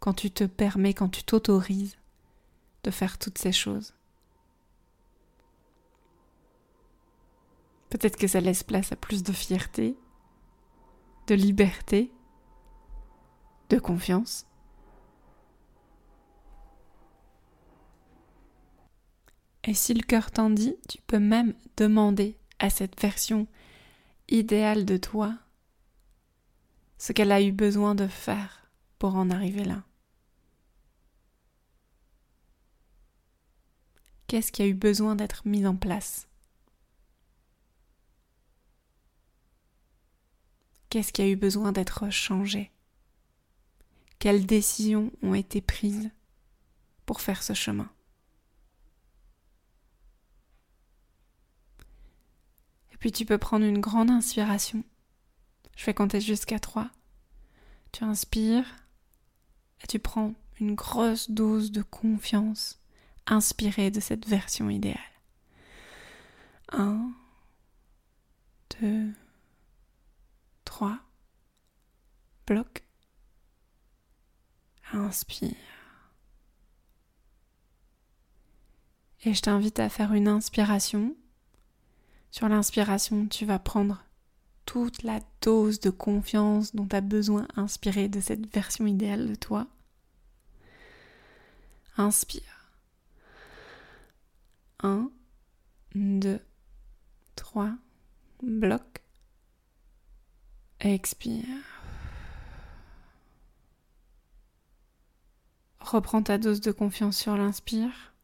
quand 0.00 0.14
tu 0.14 0.30
te 0.30 0.44
permets, 0.44 0.94
quand 0.94 1.10
tu 1.10 1.22
t'autorises 1.22 1.97
de 2.84 2.90
faire 2.90 3.18
toutes 3.18 3.38
ces 3.38 3.52
choses. 3.52 3.94
Peut-être 7.90 8.16
que 8.16 8.26
ça 8.26 8.40
laisse 8.40 8.62
place 8.62 8.92
à 8.92 8.96
plus 8.96 9.22
de 9.22 9.32
fierté, 9.32 9.96
de 11.26 11.34
liberté, 11.34 12.12
de 13.70 13.78
confiance. 13.78 14.46
Et 19.64 19.74
si 19.74 19.94
le 19.94 20.02
cœur 20.02 20.30
t'en 20.30 20.50
dit, 20.50 20.76
tu 20.88 20.98
peux 21.02 21.18
même 21.18 21.54
demander 21.76 22.38
à 22.58 22.70
cette 22.70 23.00
version 23.00 23.46
idéale 24.28 24.84
de 24.84 24.96
toi 24.96 25.34
ce 26.98 27.12
qu'elle 27.12 27.32
a 27.32 27.42
eu 27.42 27.52
besoin 27.52 27.94
de 27.94 28.06
faire 28.06 28.70
pour 28.98 29.14
en 29.16 29.30
arriver 29.30 29.64
là. 29.64 29.84
Qu'est-ce 34.28 34.52
qui 34.52 34.60
a 34.60 34.66
eu 34.66 34.74
besoin 34.74 35.16
d'être 35.16 35.48
mis 35.48 35.66
en 35.66 35.74
place? 35.74 36.28
Qu'est-ce 40.90 41.14
qui 41.14 41.22
a 41.22 41.28
eu 41.28 41.34
besoin 41.34 41.72
d'être 41.72 42.10
changé? 42.10 42.70
Quelles 44.18 44.44
décisions 44.44 45.10
ont 45.22 45.32
été 45.32 45.62
prises 45.62 46.10
pour 47.06 47.22
faire 47.22 47.42
ce 47.42 47.54
chemin? 47.54 47.90
Et 52.92 52.98
puis 52.98 53.12
tu 53.12 53.24
peux 53.24 53.38
prendre 53.38 53.64
une 53.64 53.80
grande 53.80 54.10
inspiration. 54.10 54.84
Je 55.74 55.86
vais 55.86 55.94
compter 55.94 56.20
jusqu'à 56.20 56.58
trois. 56.58 56.90
Tu 57.92 58.04
inspires 58.04 58.76
et 59.82 59.86
tu 59.86 59.98
prends 59.98 60.34
une 60.60 60.74
grosse 60.74 61.30
dose 61.30 61.72
de 61.72 61.80
confiance 61.80 62.77
inspiré 63.28 63.90
de 63.90 64.00
cette 64.00 64.26
version 64.26 64.70
idéale. 64.70 64.98
Un, 66.72 67.12
deux, 68.80 69.12
trois, 70.64 70.98
bloc. 72.46 72.84
Inspire. 74.92 75.54
Et 79.24 79.34
je 79.34 79.42
t'invite 79.42 79.80
à 79.80 79.88
faire 79.88 80.12
une 80.12 80.28
inspiration. 80.28 81.14
Sur 82.30 82.48
l'inspiration, 82.48 83.26
tu 83.26 83.44
vas 83.44 83.58
prendre 83.58 84.02
toute 84.64 85.02
la 85.02 85.20
dose 85.40 85.80
de 85.80 85.90
confiance 85.90 86.74
dont 86.74 86.86
tu 86.86 86.96
as 86.96 87.00
besoin 87.00 87.48
inspirée 87.56 88.08
de 88.08 88.20
cette 88.20 88.46
version 88.46 88.86
idéale 88.86 89.28
de 89.28 89.34
toi. 89.34 89.66
Inspire. 91.96 92.57
1, 94.80 95.10
2, 95.94 96.40
3, 97.34 97.76
bloc. 98.42 99.02
Expire. 100.80 101.44
Reprends 105.80 106.22
ta 106.22 106.38
dose 106.38 106.60
de 106.60 106.70
confiance 106.70 107.16
sur 107.16 107.36
l'inspire. 107.36 108.14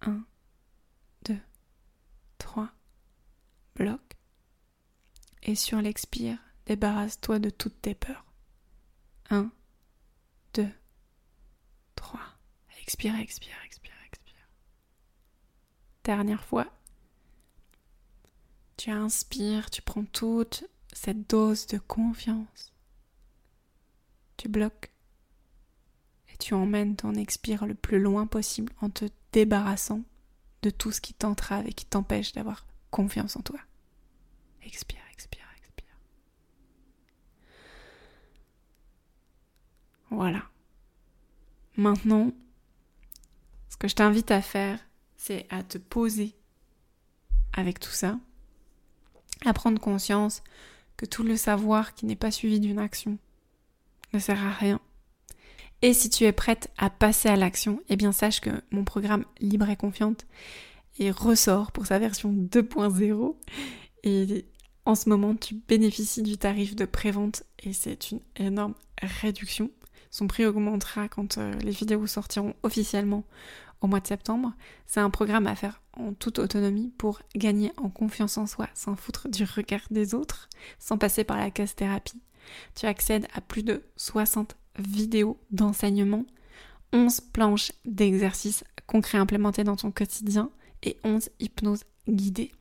1, 0.00 0.24
2, 1.26 1.38
3, 2.38 2.70
bloc. 3.76 4.00
Et 5.44 5.54
sur 5.54 5.80
l'expire, 5.80 6.38
débarrasse-toi 6.66 7.38
de 7.38 7.50
toutes 7.50 7.80
tes 7.82 7.94
peurs. 7.94 8.24
1, 9.30 9.52
2, 10.54 10.68
3. 11.94 12.20
Expire, 12.86 13.18
expire, 13.18 13.56
expire, 13.64 13.92
expire. 14.06 14.48
Dernière 16.04 16.44
fois. 16.44 16.66
Tu 18.76 18.90
inspires, 18.90 19.70
tu 19.70 19.82
prends 19.82 20.04
toute 20.04 20.64
cette 20.92 21.28
dose 21.28 21.66
de 21.66 21.78
confiance. 21.78 22.72
Tu 24.36 24.48
bloques 24.48 24.92
et 26.32 26.36
tu 26.36 26.54
emmènes 26.54 26.94
ton 26.94 27.14
expire 27.14 27.66
le 27.66 27.74
plus 27.74 27.98
loin 27.98 28.26
possible 28.26 28.72
en 28.80 28.90
te 28.90 29.06
débarrassant 29.32 30.02
de 30.62 30.70
tout 30.70 30.92
ce 30.92 31.00
qui 31.00 31.12
t'entrave 31.12 31.66
et 31.66 31.72
qui 31.72 31.86
t'empêche 31.86 32.32
d'avoir 32.32 32.66
confiance 32.90 33.34
en 33.34 33.40
toi. 33.40 33.58
Expire, 34.62 35.02
expire, 35.12 35.46
expire. 35.58 35.96
Voilà. 40.10 40.48
Maintenant, 41.76 42.32
je 43.86 43.94
t'invite 43.94 44.30
à 44.30 44.42
faire, 44.42 44.78
c'est 45.16 45.46
à 45.50 45.62
te 45.62 45.78
poser 45.78 46.34
avec 47.52 47.80
tout 47.80 47.90
ça, 47.90 48.18
à 49.44 49.52
prendre 49.52 49.80
conscience 49.80 50.42
que 50.96 51.06
tout 51.06 51.22
le 51.22 51.36
savoir 51.36 51.94
qui 51.94 52.06
n'est 52.06 52.16
pas 52.16 52.30
suivi 52.30 52.60
d'une 52.60 52.78
action 52.78 53.18
ne 54.12 54.18
sert 54.18 54.42
à 54.44 54.50
rien. 54.50 54.80
Et 55.82 55.92
si 55.92 56.08
tu 56.08 56.24
es 56.24 56.32
prête 56.32 56.70
à 56.78 56.88
passer 56.88 57.28
à 57.28 57.36
l'action, 57.36 57.80
eh 57.88 57.96
bien 57.96 58.12
sache 58.12 58.40
que 58.40 58.50
mon 58.70 58.84
programme 58.84 59.24
Libre 59.40 59.68
et 59.68 59.76
Confiante 59.76 60.26
est 60.98 61.10
ressort 61.10 61.72
pour 61.72 61.86
sa 61.86 61.98
version 61.98 62.32
2.0 62.32 63.36
et 64.04 64.46
en 64.86 64.94
ce 64.94 65.08
moment 65.08 65.34
tu 65.34 65.54
bénéficies 65.54 66.22
du 66.22 66.38
tarif 66.38 66.74
de 66.76 66.86
prévente 66.86 67.42
et 67.62 67.74
c'est 67.74 68.10
une 68.10 68.20
énorme 68.36 68.74
réduction. 69.02 69.70
Son 70.10 70.28
prix 70.28 70.46
augmentera 70.46 71.08
quand 71.08 71.36
euh, 71.36 71.52
les 71.60 71.72
vidéos 71.72 72.06
sortiront 72.06 72.54
officiellement 72.62 73.24
au 73.80 73.86
mois 73.86 74.00
de 74.00 74.06
septembre. 74.06 74.52
C'est 74.86 75.00
un 75.00 75.10
programme 75.10 75.46
à 75.46 75.54
faire 75.54 75.82
en 75.94 76.12
toute 76.12 76.38
autonomie 76.38 76.92
pour 76.98 77.20
gagner 77.34 77.72
en 77.76 77.88
confiance 77.88 78.38
en 78.38 78.46
soi 78.46 78.68
sans 78.74 78.96
foutre 78.96 79.28
du 79.28 79.44
regard 79.44 79.82
des 79.90 80.14
autres, 80.14 80.48
sans 80.78 80.98
passer 80.98 81.24
par 81.24 81.38
la 81.38 81.50
case 81.50 81.74
thérapie. 81.74 82.20
Tu 82.74 82.86
accèdes 82.86 83.26
à 83.34 83.40
plus 83.40 83.62
de 83.62 83.82
60 83.96 84.56
vidéos 84.78 85.38
d'enseignement, 85.50 86.24
11 86.92 87.20
planches 87.20 87.72
d'exercices 87.84 88.64
concrets 88.86 89.18
implémentés 89.18 89.64
dans 89.64 89.76
ton 89.76 89.90
quotidien 89.90 90.50
et 90.82 90.98
11 91.04 91.30
hypnoses 91.40 91.84
guidées. 92.08 92.52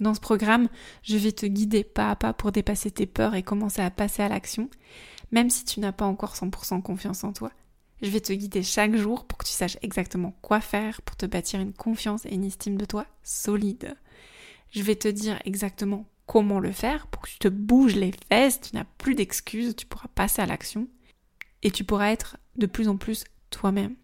Dans 0.00 0.14
ce 0.14 0.20
programme, 0.20 0.68
je 1.02 1.16
vais 1.16 1.32
te 1.32 1.46
guider 1.46 1.84
pas 1.84 2.10
à 2.10 2.16
pas 2.16 2.32
pour 2.32 2.50
dépasser 2.50 2.90
tes 2.90 3.06
peurs 3.06 3.34
et 3.34 3.42
commencer 3.42 3.80
à 3.80 3.90
passer 3.90 4.22
à 4.22 4.28
l'action, 4.28 4.68
même 5.30 5.50
si 5.50 5.64
tu 5.64 5.80
n'as 5.80 5.92
pas 5.92 6.06
encore 6.06 6.34
100% 6.34 6.82
confiance 6.82 7.22
en 7.22 7.32
toi. 7.32 7.52
Je 8.04 8.10
vais 8.10 8.20
te 8.20 8.34
guider 8.34 8.62
chaque 8.62 8.94
jour 8.96 9.24
pour 9.24 9.38
que 9.38 9.46
tu 9.46 9.52
saches 9.54 9.78
exactement 9.80 10.36
quoi 10.42 10.60
faire 10.60 11.00
pour 11.00 11.16
te 11.16 11.24
bâtir 11.24 11.60
une 11.60 11.72
confiance 11.72 12.26
et 12.26 12.34
une 12.34 12.44
estime 12.44 12.76
de 12.76 12.84
toi 12.84 13.06
solide. 13.22 13.96
Je 14.72 14.82
vais 14.82 14.94
te 14.94 15.08
dire 15.08 15.40
exactement 15.46 16.06
comment 16.26 16.60
le 16.60 16.70
faire 16.70 17.06
pour 17.06 17.22
que 17.22 17.30
tu 17.30 17.38
te 17.38 17.48
bouges 17.48 17.96
les 17.96 18.12
fesses, 18.28 18.60
tu 18.60 18.76
n'as 18.76 18.84
plus 18.98 19.14
d'excuses, 19.14 19.74
tu 19.74 19.86
pourras 19.86 20.08
passer 20.14 20.42
à 20.42 20.46
l'action 20.46 20.86
et 21.62 21.70
tu 21.70 21.82
pourras 21.82 22.12
être 22.12 22.36
de 22.56 22.66
plus 22.66 22.88
en 22.88 22.98
plus 22.98 23.24
toi-même. 23.48 23.96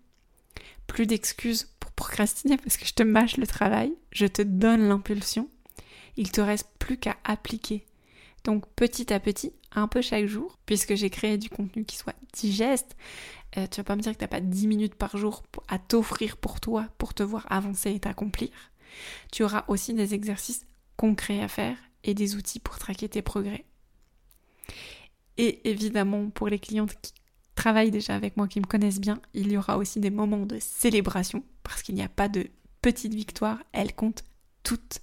Plus 0.86 1.04
d'excuses 1.04 1.68
pour 1.78 1.92
procrastiner 1.92 2.56
parce 2.56 2.78
que 2.78 2.86
je 2.86 2.94
te 2.94 3.02
mâche 3.02 3.36
le 3.36 3.46
travail, 3.46 3.92
je 4.12 4.24
te 4.24 4.40
donne 4.40 4.88
l'impulsion. 4.88 5.50
Il 6.16 6.32
te 6.32 6.40
reste 6.40 6.70
plus 6.78 6.96
qu'à 6.96 7.18
appliquer. 7.24 7.84
Donc 8.44 8.66
petit 8.74 9.12
à 9.12 9.20
petit, 9.20 9.52
un 9.72 9.88
peu 9.88 10.00
chaque 10.00 10.26
jour, 10.26 10.58
puisque 10.66 10.94
j'ai 10.94 11.10
créé 11.10 11.36
du 11.36 11.50
contenu 11.50 11.84
qui 11.84 11.96
soit 11.96 12.14
digeste, 12.32 12.96
euh, 13.56 13.66
tu 13.66 13.78
vas 13.80 13.84
pas 13.84 13.96
me 13.96 14.02
dire 14.02 14.12
que 14.12 14.18
tu 14.18 14.24
n'as 14.24 14.28
pas 14.28 14.40
10 14.40 14.66
minutes 14.66 14.94
par 14.94 15.16
jour 15.16 15.42
à 15.68 15.78
t'offrir 15.78 16.36
pour 16.36 16.60
toi, 16.60 16.88
pour 16.98 17.14
te 17.14 17.22
voir 17.22 17.46
avancer 17.50 17.92
et 17.92 18.00
t'accomplir. 18.00 18.50
Tu 19.32 19.42
auras 19.42 19.64
aussi 19.68 19.94
des 19.94 20.14
exercices 20.14 20.66
concrets 20.96 21.42
à 21.42 21.48
faire 21.48 21.76
et 22.04 22.14
des 22.14 22.36
outils 22.36 22.60
pour 22.60 22.78
traquer 22.78 23.08
tes 23.08 23.22
progrès. 23.22 23.64
Et 25.36 25.68
évidemment, 25.68 26.30
pour 26.30 26.48
les 26.48 26.58
clientes 26.58 26.94
qui 27.00 27.12
travaillent 27.54 27.90
déjà 27.90 28.14
avec 28.14 28.36
moi, 28.36 28.48
qui 28.48 28.60
me 28.60 28.66
connaissent 28.66 29.00
bien, 29.00 29.20
il 29.34 29.50
y 29.50 29.56
aura 29.56 29.78
aussi 29.78 30.00
des 30.00 30.10
moments 30.10 30.46
de 30.46 30.58
célébration, 30.60 31.42
parce 31.62 31.82
qu'il 31.82 31.94
n'y 31.94 32.02
a 32.02 32.08
pas 32.08 32.28
de 32.28 32.46
petites 32.82 33.14
victoires, 33.14 33.58
elles 33.72 33.94
comptent 33.94 34.24
toutes. 34.62 35.00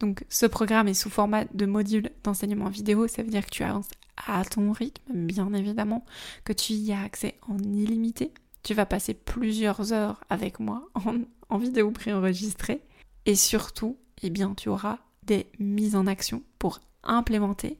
Donc 0.00 0.24
ce 0.28 0.46
programme 0.46 0.88
est 0.88 0.94
sous 0.94 1.10
format 1.10 1.44
de 1.44 1.66
module 1.66 2.10
d'enseignement 2.24 2.68
vidéo, 2.68 3.06
ça 3.06 3.22
veut 3.22 3.30
dire 3.30 3.44
que 3.44 3.50
tu 3.50 3.62
avances 3.62 3.90
à 4.26 4.44
ton 4.44 4.72
rythme, 4.72 5.02
bien 5.12 5.52
évidemment, 5.52 6.04
que 6.44 6.52
tu 6.52 6.72
y 6.72 6.92
as 6.92 7.02
accès 7.02 7.36
en 7.48 7.58
illimité. 7.58 8.32
Tu 8.62 8.74
vas 8.74 8.86
passer 8.86 9.14
plusieurs 9.14 9.92
heures 9.92 10.24
avec 10.28 10.58
moi 10.58 10.88
en, 10.94 11.18
en 11.48 11.58
vidéo 11.58 11.90
préenregistrée. 11.90 12.82
Et 13.26 13.34
surtout, 13.34 13.98
eh 14.22 14.30
bien, 14.30 14.54
tu 14.54 14.68
auras 14.68 14.98
des 15.22 15.46
mises 15.58 15.94
en 15.94 16.06
action 16.06 16.42
pour 16.58 16.80
implémenter 17.02 17.78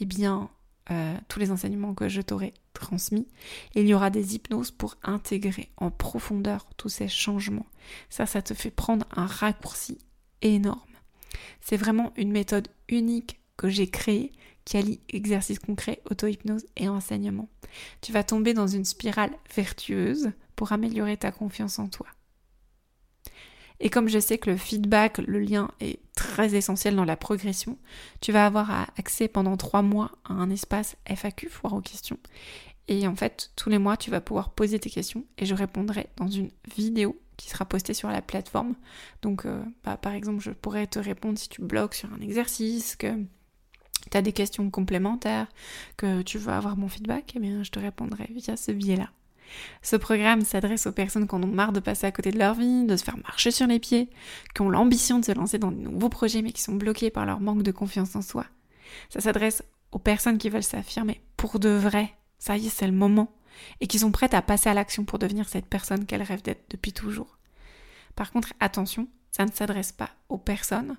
eh 0.00 0.06
bien, 0.06 0.48
euh, 0.90 1.16
tous 1.28 1.38
les 1.38 1.50
enseignements 1.50 1.94
que 1.94 2.08
je 2.08 2.20
t'aurai 2.20 2.54
transmis. 2.72 3.28
il 3.74 3.86
y 3.86 3.94
aura 3.94 4.10
des 4.10 4.34
hypnoses 4.34 4.70
pour 4.70 4.96
intégrer 5.02 5.70
en 5.76 5.90
profondeur 5.90 6.66
tous 6.76 6.88
ces 6.88 7.08
changements. 7.08 7.66
Ça, 8.08 8.26
ça 8.26 8.40
te 8.42 8.54
fait 8.54 8.70
prendre 8.70 9.06
un 9.14 9.26
raccourci 9.26 9.98
énorme. 10.40 10.80
C'est 11.60 11.76
vraiment 11.76 12.12
une 12.16 12.32
méthode 12.32 12.68
unique 12.88 13.40
que 13.56 13.68
j'ai 13.68 13.88
créée 13.88 14.32
qui 14.64 14.76
allie 14.76 15.00
exercice 15.08 15.58
concret, 15.58 16.00
auto-hypnose 16.10 16.66
et 16.76 16.88
enseignement. 16.88 17.48
Tu 18.00 18.12
vas 18.12 18.24
tomber 18.24 18.54
dans 18.54 18.66
une 18.66 18.84
spirale 18.84 19.32
vertueuse 19.54 20.32
pour 20.56 20.72
améliorer 20.72 21.16
ta 21.16 21.32
confiance 21.32 21.78
en 21.78 21.88
toi. 21.88 22.06
Et 23.80 23.88
comme 23.88 24.08
je 24.08 24.18
sais 24.18 24.36
que 24.36 24.50
le 24.50 24.56
feedback, 24.58 25.18
le 25.18 25.40
lien 25.40 25.70
est 25.80 26.00
très 26.14 26.54
essentiel 26.54 26.94
dans 26.94 27.06
la 27.06 27.16
progression, 27.16 27.78
tu 28.20 28.30
vas 28.30 28.44
avoir 28.44 28.70
accès 28.98 29.26
pendant 29.26 29.56
trois 29.56 29.80
mois 29.80 30.12
à 30.24 30.34
un 30.34 30.50
espace 30.50 30.96
FAQ, 31.06 31.48
foire 31.48 31.72
aux 31.72 31.80
questions. 31.80 32.18
Et 32.88 33.06
en 33.06 33.16
fait, 33.16 33.52
tous 33.56 33.70
les 33.70 33.78
mois, 33.78 33.96
tu 33.96 34.10
vas 34.10 34.20
pouvoir 34.20 34.50
poser 34.50 34.78
tes 34.78 34.90
questions 34.90 35.24
et 35.38 35.46
je 35.46 35.54
répondrai 35.54 36.08
dans 36.16 36.28
une 36.28 36.50
vidéo 36.76 37.18
qui 37.40 37.48
sera 37.48 37.64
postée 37.64 37.94
sur 37.94 38.10
la 38.10 38.20
plateforme. 38.20 38.74
Donc, 39.22 39.46
euh, 39.46 39.62
bah, 39.82 39.96
par 39.96 40.12
exemple, 40.12 40.40
je 40.40 40.50
pourrais 40.50 40.86
te 40.86 40.98
répondre 40.98 41.38
si 41.38 41.48
tu 41.48 41.62
bloques 41.62 41.94
sur 41.94 42.12
un 42.12 42.20
exercice, 42.20 42.96
que 42.96 43.14
tu 44.10 44.16
as 44.16 44.20
des 44.20 44.32
questions 44.32 44.68
complémentaires, 44.70 45.46
que 45.96 46.20
tu 46.20 46.36
veux 46.36 46.52
avoir 46.52 46.76
mon 46.76 46.88
feedback, 46.88 47.32
eh 47.36 47.40
bien, 47.40 47.62
je 47.62 47.70
te 47.70 47.78
répondrai 47.78 48.28
via 48.34 48.56
ce 48.56 48.72
biais-là. 48.72 49.08
Ce 49.80 49.96
programme 49.96 50.42
s'adresse 50.42 50.86
aux 50.86 50.92
personnes 50.92 51.26
qui 51.26 51.34
en 51.34 51.42
ont 51.42 51.46
marre 51.46 51.72
de 51.72 51.80
passer 51.80 52.06
à 52.06 52.12
côté 52.12 52.30
de 52.30 52.38
leur 52.38 52.54
vie, 52.54 52.84
de 52.84 52.96
se 52.96 53.04
faire 53.04 53.16
marcher 53.16 53.50
sur 53.50 53.66
les 53.66 53.78
pieds, 53.78 54.10
qui 54.54 54.60
ont 54.60 54.68
l'ambition 54.68 55.18
de 55.18 55.24
se 55.24 55.32
lancer 55.32 55.58
dans 55.58 55.72
de 55.72 55.80
nouveaux 55.80 56.10
projets 56.10 56.42
mais 56.42 56.52
qui 56.52 56.62
sont 56.62 56.74
bloqués 56.74 57.10
par 57.10 57.24
leur 57.24 57.40
manque 57.40 57.62
de 57.62 57.72
confiance 57.72 58.14
en 58.14 58.22
soi. 58.22 58.44
Ça 59.08 59.20
s'adresse 59.20 59.64
aux 59.92 59.98
personnes 59.98 60.38
qui 60.38 60.50
veulent 60.50 60.62
s'affirmer 60.62 61.20
pour 61.36 61.58
de 61.58 61.70
vrai, 61.70 62.12
ça 62.38 62.58
y 62.58 62.66
est, 62.66 62.70
c'est 62.70 62.86
le 62.86 62.92
moment, 62.92 63.32
et 63.80 63.86
qui 63.86 63.98
sont 63.98 64.12
prêtes 64.12 64.34
à 64.34 64.42
passer 64.42 64.68
à 64.68 64.74
l'action 64.74 65.04
pour 65.04 65.18
devenir 65.18 65.48
cette 65.48 65.66
personne 65.66 66.06
qu'elles 66.06 66.22
rêvent 66.22 66.42
d'être 66.42 66.64
depuis 66.70 66.92
toujours. 66.92 67.38
Par 68.16 68.32
contre, 68.32 68.52
attention, 68.60 69.08
ça 69.30 69.44
ne 69.44 69.50
s'adresse 69.50 69.92
pas 69.92 70.10
aux 70.28 70.38
personnes 70.38 70.96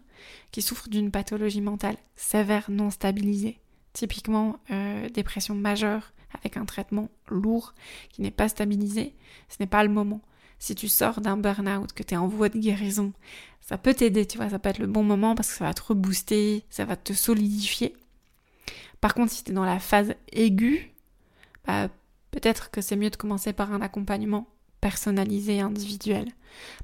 qui 0.51 0.61
souffrent 0.61 0.89
d'une 0.89 1.11
pathologie 1.11 1.61
mentale 1.61 1.97
sévère 2.15 2.69
non 2.69 2.89
stabilisée, 2.89 3.59
typiquement 3.93 4.57
euh, 4.71 5.09
dépression 5.09 5.55
majeure, 5.55 6.13
avec 6.33 6.57
un 6.57 6.65
traitement 6.65 7.09
lourd 7.27 7.73
qui 8.09 8.21
n'est 8.21 8.31
pas 8.31 8.49
stabilisé, 8.49 9.13
ce 9.49 9.57
n'est 9.59 9.67
pas 9.67 9.83
le 9.83 9.89
moment. 9.89 10.21
Si 10.59 10.75
tu 10.75 10.87
sors 10.87 11.21
d'un 11.21 11.37
burn-out, 11.37 11.91
que 11.91 12.03
tu 12.03 12.13
es 12.13 12.17
en 12.17 12.27
voie 12.27 12.49
de 12.49 12.57
guérison, 12.57 13.13
ça 13.61 13.77
peut 13.77 13.93
t'aider, 13.93 14.25
tu 14.25 14.37
vois, 14.37 14.49
ça 14.49 14.59
peut 14.59 14.69
être 14.69 14.79
le 14.79 14.87
bon 14.87 15.03
moment 15.03 15.35
parce 15.35 15.49
que 15.49 15.57
ça 15.57 15.65
va 15.65 15.73
te 15.73 15.81
rebooster, 15.81 16.63
ça 16.69 16.85
va 16.85 16.95
te 16.95 17.13
solidifier. 17.13 17.95
Par 19.01 19.13
contre, 19.13 19.31
si 19.31 19.43
tu 19.43 19.51
es 19.51 19.53
dans 19.53 19.65
la 19.65 19.79
phase 19.79 20.13
aiguë, 20.31 20.91
bah, 21.65 21.89
peut-être 22.31 22.71
que 22.71 22.81
c'est 22.81 22.95
mieux 22.95 23.09
de 23.09 23.15
commencer 23.15 23.53
par 23.53 23.71
un 23.71 23.81
accompagnement 23.81 24.47
personnalisé 24.79 25.57
et 25.57 25.61
individuel. 25.61 26.27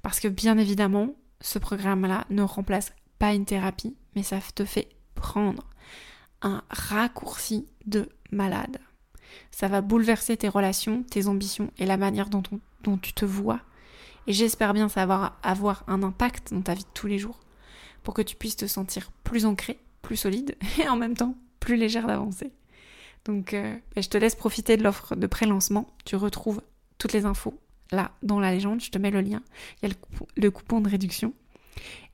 Parce 0.02 0.20
que 0.20 0.28
bien 0.28 0.58
évidemment, 0.58 1.16
ce 1.42 1.60
programme-là 1.60 2.26
ne 2.30 2.44
remplace 2.44 2.94
pas 3.20 3.34
une 3.34 3.46
thérapie, 3.46 3.96
mais 4.16 4.24
ça 4.24 4.40
te 4.56 4.66
fait 4.66 4.90
prendre 5.16 5.64
un 6.42 6.62
raccourci 6.70 7.68
de 7.86 8.10
malade. 8.32 8.78
Ça 9.52 9.68
va 9.68 9.82
bouleverser 9.82 10.38
tes 10.38 10.48
relations, 10.48 11.04
tes 11.04 11.28
ambitions 11.28 11.72
et 11.78 11.86
la 11.86 11.98
manière 11.98 12.30
dont, 12.30 12.44
tu 13.02 13.14
te 13.14 13.26
vois. 13.26 13.60
Et 14.28 14.34
j'espère 14.34 14.74
bien 14.74 14.88
va 14.88 15.38
avoir 15.42 15.84
un 15.88 16.04
impact 16.04 16.54
dans 16.54 16.62
ta 16.62 16.74
vie 16.74 16.84
de 16.84 16.90
tous 16.94 17.08
les 17.08 17.18
jours 17.18 17.40
pour 18.04 18.14
que 18.14 18.22
tu 18.22 18.36
puisses 18.36 18.56
te 18.56 18.68
sentir 18.68 19.12
plus 19.24 19.46
ancré, 19.46 19.80
plus 20.02 20.18
solide 20.18 20.56
et 20.80 20.88
en 20.88 20.96
même 20.96 21.16
temps 21.16 21.36
plus 21.60 21.76
légère 21.76 22.08
d'avancer. 22.08 22.52
Donc 23.28 23.54
euh, 23.54 23.76
bah, 23.96 24.02
je 24.02 24.10
te 24.10 24.18
laisse 24.18 24.36
profiter 24.36 24.78
de 24.78 24.84
l'offre 24.84 25.16
de 25.16 25.28
pré-lancement. 25.28 25.88
Tu 26.06 26.16
retrouves 26.16 26.62
toutes 26.98 27.14
les 27.14 27.26
infos 27.26 27.60
là 27.92 28.12
dans 28.24 28.40
la 28.40 28.52
légende, 28.52 28.82
je 28.82 28.90
te 28.90 28.98
mets 28.98 29.12
le 29.12 29.22
lien. 29.22 29.42
Il 29.82 29.90
y 29.90 29.92
a 29.92 29.96
le, 30.36 30.52
coupon 30.52 30.82
de 30.82 30.90
réduction. 30.90 31.34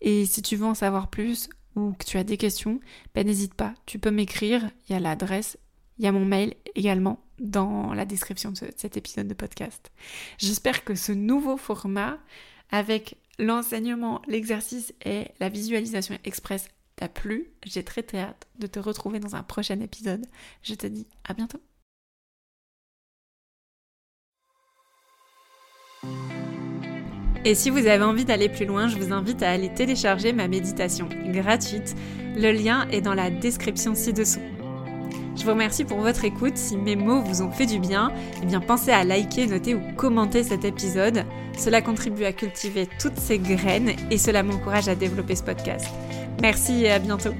Et 0.01 0.25
si 0.25 0.41
tu 0.41 0.55
veux 0.55 0.65
en 0.65 0.75
savoir 0.75 1.09
plus 1.09 1.49
ou 1.75 1.93
que 1.93 2.05
tu 2.05 2.17
as 2.17 2.23
des 2.23 2.37
questions, 2.37 2.79
ben 3.15 3.25
n'hésite 3.25 3.53
pas, 3.53 3.73
tu 3.85 3.97
peux 3.97 4.11
m'écrire, 4.11 4.69
il 4.87 4.93
y 4.93 4.95
a 4.95 4.99
l'adresse, 4.99 5.57
il 5.97 6.05
y 6.05 6.07
a 6.07 6.11
mon 6.11 6.25
mail 6.25 6.53
également 6.75 7.23
dans 7.39 7.93
la 7.93 8.05
description 8.05 8.51
de 8.51 8.57
cet 8.75 8.97
épisode 8.97 9.27
de 9.27 9.33
podcast. 9.33 9.91
J'espère 10.37 10.83
que 10.83 10.95
ce 10.95 11.11
nouveau 11.11 11.57
format 11.57 12.19
avec 12.69 13.17
l'enseignement, 13.39 14.21
l'exercice 14.27 14.93
et 15.05 15.27
la 15.39 15.49
visualisation 15.49 16.17
express 16.23 16.67
t'a 16.95 17.09
plu? 17.09 17.51
J'ai 17.65 17.83
très 17.83 18.03
très 18.03 18.19
hâte 18.19 18.47
de 18.59 18.67
te 18.67 18.79
retrouver 18.79 19.19
dans 19.19 19.35
un 19.35 19.43
prochain 19.43 19.79
épisode. 19.79 20.25
Je 20.61 20.75
te 20.75 20.87
dis 20.87 21.07
à 21.23 21.33
bientôt. 21.33 21.59
Et 27.45 27.55
si 27.55 27.69
vous 27.69 27.87
avez 27.87 28.03
envie 28.03 28.23
d'aller 28.23 28.47
plus 28.47 28.65
loin, 28.65 28.87
je 28.87 28.97
vous 28.97 29.11
invite 29.11 29.43
à 29.43 29.51
aller 29.51 29.73
télécharger 29.73 30.31
ma 30.31 30.47
méditation 30.47 31.09
gratuite. 31.25 31.93
Le 32.35 32.51
lien 32.51 32.87
est 32.89 33.01
dans 33.01 33.13
la 33.13 33.29
description 33.29 33.95
ci-dessous. 33.95 34.39
Je 35.35 35.43
vous 35.43 35.51
remercie 35.51 35.83
pour 35.83 35.99
votre 35.99 36.25
écoute. 36.25 36.57
Si 36.57 36.77
mes 36.77 36.95
mots 36.95 37.21
vous 37.21 37.41
ont 37.41 37.51
fait 37.51 37.65
du 37.65 37.79
bien, 37.79 38.11
eh 38.41 38.45
bien 38.45 38.59
pensez 38.59 38.91
à 38.91 39.03
liker, 39.03 39.47
noter 39.47 39.75
ou 39.75 39.81
commenter 39.95 40.43
cet 40.43 40.63
épisode. 40.63 41.25
Cela 41.57 41.81
contribue 41.81 42.25
à 42.25 42.33
cultiver 42.33 42.87
toutes 42.99 43.17
ces 43.17 43.39
graines 43.39 43.93
et 44.11 44.17
cela 44.17 44.43
m'encourage 44.43 44.87
à 44.87 44.95
développer 44.95 45.35
ce 45.35 45.43
podcast. 45.43 45.87
Merci 46.41 46.83
et 46.83 46.91
à 46.91 46.99
bientôt. 46.99 47.33